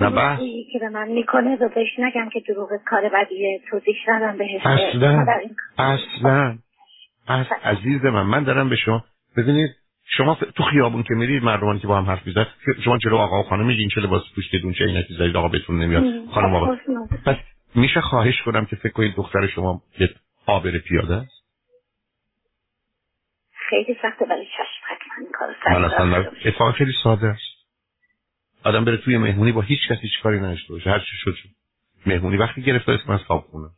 نه 0.00 0.10
بحث. 0.10 0.40
که 0.72 0.78
به 0.78 0.88
من 0.88 1.08
می‌کنه 1.08 1.56
و 1.56 1.68
بهش 1.68 1.98
نگم 1.98 2.28
که 2.28 2.40
دروغ 2.48 2.68
کار 2.86 3.08
بدیه 3.08 3.60
توضیح 3.70 3.94
ندم 4.08 4.38
بهش. 4.38 4.66
اصلا. 4.66 5.26
اصلا. 5.78 6.58
اصلا. 7.28 7.56
عزیز 7.64 8.04
من 8.04 8.22
من 8.22 8.44
دارم 8.44 8.68
به 8.68 8.76
شما 8.76 9.04
ببینید 9.36 9.70
شما 10.16 10.34
تو 10.34 10.62
خیابون 10.62 11.02
که 11.02 11.14
میرید 11.14 11.42
مردمانی 11.42 11.80
که 11.80 11.86
با 11.86 11.98
هم 11.98 12.04
حرف 12.04 12.26
می‌زنن 12.26 12.46
شما 12.84 12.98
جلو 12.98 13.16
آقا 13.16 13.40
و 13.40 13.42
خانم 13.42 13.66
میگین 13.66 13.88
چه 13.88 14.00
لباس 14.00 14.22
پوشیدون 14.34 14.72
چه 14.72 14.84
عینکی 14.84 15.14
زدید 15.14 15.36
آقا 15.36 15.48
بهتون 15.48 15.82
نمیاد؟ 15.82 16.28
خانم 16.30 16.54
آقا. 16.54 16.76
پس 17.26 17.36
میشه 17.74 18.00
خواهش 18.00 18.42
کنم 18.42 18.66
که 18.66 18.76
فکر 18.76 18.92
کنید 18.92 19.14
دختر 19.16 19.46
شما 19.46 19.82
یه 20.00 20.10
آبر 20.46 20.78
پیاده 20.78 21.14
است؟ 21.14 21.40
خیلی 23.70 23.96
سخته 24.02 24.24
ولی 24.24 24.44
چشم 24.44 24.80
حتما 24.88 26.16
اتفاق 26.44 26.74
خیلی 26.74 26.92
ساده 27.02 27.26
است. 27.26 27.42
آدم 28.64 28.84
بره 28.84 28.96
توی 28.96 29.18
مهمونی 29.18 29.52
با 29.52 29.60
هیچ 29.60 29.80
کسی 29.88 30.00
هیچ 30.00 30.22
کاری 30.22 30.38
نداشته 30.38 30.72
باشه. 30.72 30.90
هر 30.90 30.98
چی 30.98 31.16
شد 31.16 31.34
شد. 31.34 31.48
مهمونی 32.06 32.36
وقتی 32.36 32.62
گرفته 32.62 32.92
است 32.92 33.08
من 33.08 33.18
صاحب 33.28 33.40
خونه. 33.40 33.68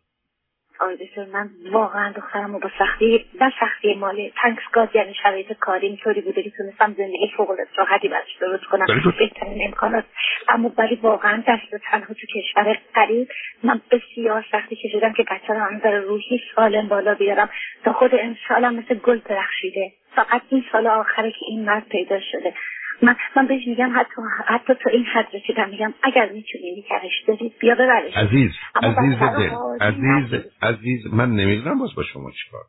دکتر 1.00 1.24
من 1.24 1.50
واقعا 1.72 2.12
دخترم 2.12 2.52
با 2.52 2.70
سختی 2.78 3.24
نه 3.40 3.52
سختی 3.60 3.94
مالی 3.94 4.32
تنکسگاد 4.42 4.96
یعنی 4.96 5.14
شرایط 5.14 5.52
کاری 5.52 5.86
اینطوری 5.86 6.20
بوده 6.20 6.42
که 6.42 6.50
تونستم 6.50 6.94
زندگی 6.98 7.30
فوق 7.36 7.50
راحتی 7.76 8.08
براش 8.08 8.36
درست 8.40 8.64
کنم. 8.64 8.86
بهترین 9.18 9.66
امکانات. 9.66 10.04
اما 10.48 10.72
ولی 10.78 10.94
واقعا 10.94 11.42
دست 11.48 11.84
تنها 11.90 12.14
تو 12.14 12.26
کشور 12.26 12.78
قریب 12.94 13.28
من 13.62 13.80
بسیار 13.90 14.44
سختی 14.52 14.76
کشیدم 14.76 15.12
که 15.12 15.22
بچه 15.22 15.54
رو 15.54 15.74
نظر 15.74 15.96
روحی 15.98 16.40
سالم 16.56 16.88
بالا 16.88 17.14
بیارم. 17.14 17.50
تا 17.84 17.92
خود 17.92 18.14
انشالم 18.14 18.74
مثل 18.74 18.94
گل 18.94 19.20
درخشیده. 19.24 19.92
فقط 20.16 20.42
این 20.48 20.64
سال 20.72 20.86
آخره 20.86 21.30
که 21.30 21.46
این 21.48 21.64
مرد 21.64 21.88
پیدا 21.88 22.20
شده. 22.20 22.54
من 23.02 23.16
من 23.36 23.46
بهش 23.46 23.66
میگم 23.66 23.92
حتی 23.96 24.22
حتی 24.46 24.74
تو 24.82 24.90
این 24.92 25.04
حد 25.04 25.26
رسیدم 25.34 25.70
میگم 25.70 25.94
اگر 26.02 26.32
می‌تونی 26.32 26.70
نگرش 26.70 27.12
دارید 27.28 27.52
بیا 27.60 27.74
ببرش. 27.74 28.16
عزیز 28.16 28.50
عزیز 28.82 29.18
دل 29.18 29.50
عزیز 29.80 30.40
عزیز 30.62 31.06
من 31.06 31.30
نمی‌دونم 31.30 31.78
باز 31.78 31.94
با 31.94 32.02
شما 32.02 32.30
چیکار 32.30 32.62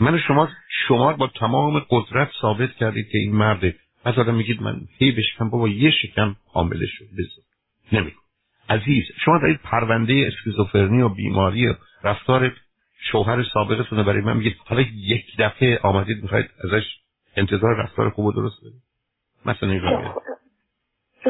من 0.00 0.18
شما 0.18 0.48
شما 0.88 1.12
با 1.12 1.26
تمام 1.26 1.86
قدرت 1.90 2.28
ثابت 2.40 2.72
کردید 2.72 3.08
که 3.08 3.18
این 3.18 3.32
مرده 3.32 3.74
بعد 4.04 4.18
آدم 4.18 4.34
میگید 4.34 4.62
من 4.62 4.80
هی 4.98 5.12
بشکم 5.12 5.50
بابا 5.50 5.68
یه 5.68 5.90
شکم 5.90 6.36
حامله 6.52 6.86
شد 6.86 7.04
بزن 7.18 7.42
نمی 7.92 8.12
عزیز 8.68 9.04
شما 9.24 9.38
دارید 9.38 9.60
پرونده 9.64 10.30
اسکیزوفرنی 10.32 11.02
و 11.02 11.08
بیماری 11.08 11.68
و 11.68 11.74
رفتار 12.04 12.52
شوهر 13.12 13.44
سابقتون 13.54 13.98
رو 13.98 14.04
برای 14.04 14.20
من. 14.20 14.36
میگید 14.36 14.56
حالا 14.66 14.84
یک 14.94 15.24
دفعه 15.38 15.78
آمدید 15.82 16.22
می‌خواید 16.22 16.50
ازش 16.64 16.84
انتظار 17.36 17.76
رفتار 17.76 18.10
خوب 18.10 18.24
و 18.26 18.32
درست 18.32 18.60
بدید. 18.60 18.89
مثلا 19.46 19.70
این 19.70 19.82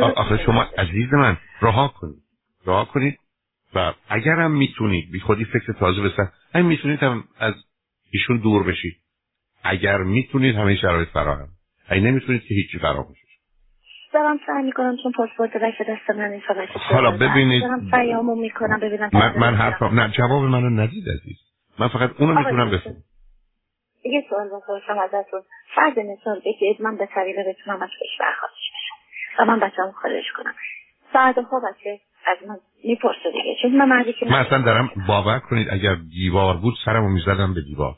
آخه 0.02 0.44
شما 0.44 0.62
عزیز 0.62 1.12
من 1.12 1.36
رها 1.62 1.88
کنید. 1.88 2.22
رها 2.66 2.84
کنید 2.84 3.18
و 3.74 3.92
اگرم 4.08 4.50
می‌تونید 4.50 5.10
بی 5.12 5.20
خودی 5.20 5.44
فکر 5.44 5.72
تازه 5.72 6.02
بسن 6.02 6.32
همین 6.54 6.66
می‌تونید 6.66 7.02
هم 7.02 7.24
از 7.38 7.54
ایشون 8.10 8.36
دور 8.36 8.62
بشید. 8.62 8.96
اگر 9.62 9.98
می‌تونید 9.98 10.56
همه 10.56 10.76
شرایط 10.76 11.08
فراهم. 11.08 11.48
اگه 11.88 12.00
نمی‌تونید 12.00 12.42
که 12.42 12.54
هیچی 12.54 12.78
فراموش 12.78 13.18
دارم 14.12 14.38
سعی 14.46 14.62
می‌کنم 14.62 14.96
چون 15.02 15.12
پاسپورت 15.12 15.56
بچه 15.56 15.84
دست 15.88 16.10
من 16.10 16.30
این 16.30 16.42
حالا 16.78 17.10
ببینید. 17.10 17.62
دارم 17.62 18.38
می‌کنم 18.38 18.80
ببینم 18.80 19.10
من, 19.12 19.38
من 19.38 19.54
حرفم 19.54 20.00
نه 20.00 20.08
جواب 20.08 20.42
منو 20.42 20.70
ندید 20.70 21.04
عزیز. 21.08 21.36
من 21.78 21.88
فقط 21.88 22.20
اونو 22.20 22.38
می‌تونم 22.38 22.70
بفهم 22.70 22.96
یه 24.04 24.24
سوال 24.30 24.46
بپرسم 24.46 24.98
ازتون 24.98 25.42
فرض 25.74 25.98
مثال 25.98 26.40
بگید 26.46 26.82
من 26.82 26.96
به 26.96 27.08
طریقه 27.14 27.44
بتونم 27.48 27.82
از 27.82 27.88
کشور 27.88 28.32
خارج 28.40 28.52
بشم 28.52 29.42
و 29.42 29.44
من 29.44 29.60
بچه‌مو 29.60 29.92
خارج 29.92 30.24
کنم. 30.36 30.54
ها 31.14 31.60
بچه 31.60 32.00
از 32.26 32.48
من 32.48 32.56
می‌پرسه 32.84 33.30
دیگه. 33.32 33.56
چون 33.62 33.76
من 33.76 33.88
مردی 33.88 34.12
که 34.12 34.26
من 34.26 34.46
اصلا 34.46 34.62
دارم 34.62 34.90
باور 35.08 35.38
کنید 35.38 35.68
اگر 35.70 35.94
دیوار 35.94 36.56
بود 36.56 36.74
سرمو 36.84 37.08
می‌زدم 37.08 37.54
به 37.54 37.60
دیوار. 37.60 37.94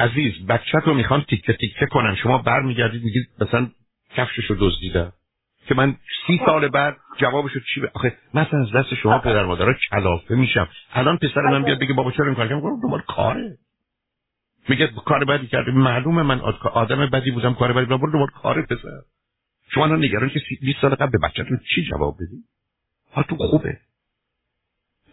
عزیز 0.00 0.46
بچه 0.46 0.78
رو 0.84 0.94
می‌خوان 0.94 1.24
تیکه 1.28 1.52
تیکه 1.52 1.86
کنن. 1.86 2.14
شما 2.14 2.38
برمیگردید 2.38 3.02
میگید 3.04 3.26
مثلا 3.40 3.66
کفششو 4.16 4.56
دزدیدم. 4.60 5.12
که 5.68 5.74
من 5.74 5.96
سی 6.26 6.40
سال 6.46 6.68
بعد 6.68 6.96
جوابشو 7.16 7.60
چی 7.74 7.80
ب... 7.80 7.84
آخه 7.94 8.12
مثلا 8.34 8.60
از 8.60 8.72
دست 8.72 8.94
شما 8.94 9.18
پدر 9.18 9.44
مادرها 9.44 9.74
کلافه 9.90 10.34
میشم. 10.34 10.68
الان 10.92 11.16
پسر 11.16 11.40
من 11.40 11.64
بیاد 11.64 11.78
بگه 11.80 11.94
بابا 11.94 12.10
چرا 12.10 12.26
این 12.26 12.34
کار 12.34 12.48
کردم 12.48 12.80
دنبال 12.82 13.00
کاره. 13.00 13.58
میگه 14.68 14.86
کار 15.04 15.24
بدی 15.24 15.46
کرده 15.46 15.72
معلومه 15.72 16.22
من 16.22 16.40
آدم 16.72 17.06
بدی 17.06 17.30
بودم 17.30 17.54
کار 17.54 17.72
بدی 17.72 17.86
بودم. 17.86 17.98
برو 17.98 18.26
کار 18.26 18.62
پسر. 18.62 19.00
شما 19.70 19.84
الان 19.84 19.98
نگران 20.04 20.28
که 20.28 20.40
20 20.60 20.80
سال 20.80 20.94
قبل 20.94 21.10
به 21.10 21.18
بچه‌تون 21.18 21.60
چی 21.74 21.84
جواب 21.90 22.16
بدی؟ 22.16 22.44
ها 23.14 23.22
تو 23.22 23.36
خوبه. 23.36 23.78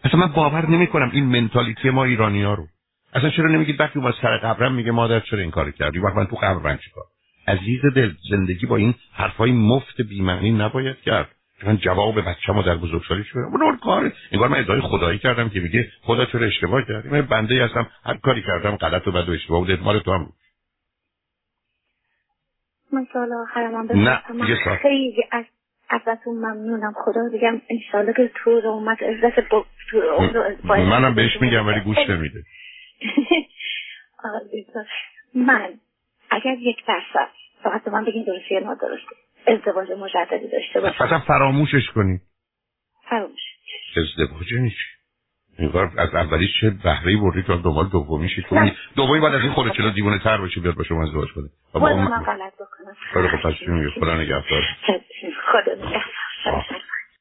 اصلا 0.04 0.20
من 0.20 0.32
باور 0.32 0.70
نمی 0.70 0.86
کنم 0.86 1.10
این 1.12 1.24
منتالیتی 1.24 1.90
ما 1.90 2.04
ایرانی 2.04 2.42
ها 2.42 2.54
رو. 2.54 2.66
اصلا 3.14 3.30
چرا 3.30 3.48
نمیگید 3.48 3.80
وقتی 3.80 3.98
اومد 3.98 4.14
سر 4.22 4.36
قبرم 4.38 4.74
میگه 4.74 4.90
مادر 4.90 5.20
چرا 5.20 5.38
این 5.38 5.50
کار 5.50 5.70
کردی؟ 5.70 5.98
وقتی 5.98 6.16
من 6.16 6.26
تو 6.26 6.36
قبر 6.36 6.76
چیکار؟ 6.76 7.04
عزیز 7.48 7.80
دل 7.94 8.12
زندگی 8.30 8.66
با 8.66 8.76
این 8.76 8.94
حرفای 9.12 9.52
مفت 9.52 10.00
بیمعنی 10.00 10.52
نباید 10.52 11.00
کرد. 11.00 11.28
من 11.62 11.76
جواب 11.76 12.20
بچه‌مو 12.20 12.62
در 12.62 12.76
بزرگسالی 12.76 13.24
شدم 13.24 13.62
اون 13.62 13.76
کار. 13.76 14.12
انگار 14.32 14.48
من 14.48 14.58
ادعای 14.58 14.80
خدایی 14.80 15.18
کردم 15.18 15.48
که 15.48 15.60
میگه 15.60 15.90
خدا 16.02 16.24
چرا 16.24 16.46
اشتباه 16.46 16.82
کردی. 16.82 17.08
من 17.08 17.22
بنده 17.22 17.64
هستم. 17.64 17.90
هر 18.04 18.16
کاری 18.16 18.42
کردم 18.42 18.76
غلط 18.76 19.08
و 19.08 19.12
بد 19.12 19.28
و 19.28 19.32
اشتباه 19.32 19.60
بوده 19.60 19.76
مال 19.76 19.98
تو 19.98 20.12
هم 20.12 20.32
من 22.92 23.06
نه 23.94 24.22
خیلی 24.82 25.24
از 25.30 25.44
ازتون 25.88 26.34
ممنونم. 26.34 26.94
خدا 27.04 27.20
بگم 27.34 27.62
انشالله 27.70 28.12
که 28.12 28.30
تو 28.34 28.60
رو 28.60 28.70
اومد 28.70 29.04
عزت 29.04 29.48
با 29.48 29.64
منم 30.76 31.14
بهش 31.14 31.40
میگم 31.40 31.66
ولی 31.66 31.80
گوش 31.80 31.98
نمیده. 32.08 32.42
من 35.34 35.74
اگر 36.30 36.56
یک 36.58 36.76
درصد 36.86 37.28
فقط 37.62 37.88
من 37.88 38.04
بگین 38.04 38.24
درسته 38.24 38.54
یا 38.54 38.60
نادرسته. 38.60 39.16
ازدواج 39.46 39.88
مجددی 39.90 40.48
داشته 40.48 40.80
باشه 40.80 41.02
اصلا 41.02 41.18
فراموشش 41.18 41.90
کنی. 41.94 42.20
فراموش. 43.10 43.40
ازدواج 43.96 44.54
نیست. 44.54 44.76
انگار 45.58 45.92
از 45.96 46.14
اولی 46.14 46.48
چه 46.60 46.70
بهره 46.70 47.16
بردی 47.16 47.42
تا 47.42 47.56
دنبال 47.56 47.88
دومیش 47.88 48.36
تو 48.48 48.70
دومی 48.96 49.20
بعد 49.20 49.34
از 49.34 49.42
این 49.42 49.52
خود 49.52 49.72
چلو 49.72 49.90
دیوونه 49.90 50.18
تر 50.18 50.38
باشه 50.38 50.60
بیاد 50.60 50.74
با 50.74 50.84
شما 50.84 51.02
ازدواج 51.02 51.28
کنه؟ 51.32 51.48
باید 51.72 51.96
من 51.96 52.22
غلط 52.22 52.52
بکنم. 52.54 52.94
پس 53.44 53.54
خدا 54.00 54.14
نگهدار. 54.14 54.62
خدا 55.52 55.74
نگهدار. 55.74 56.64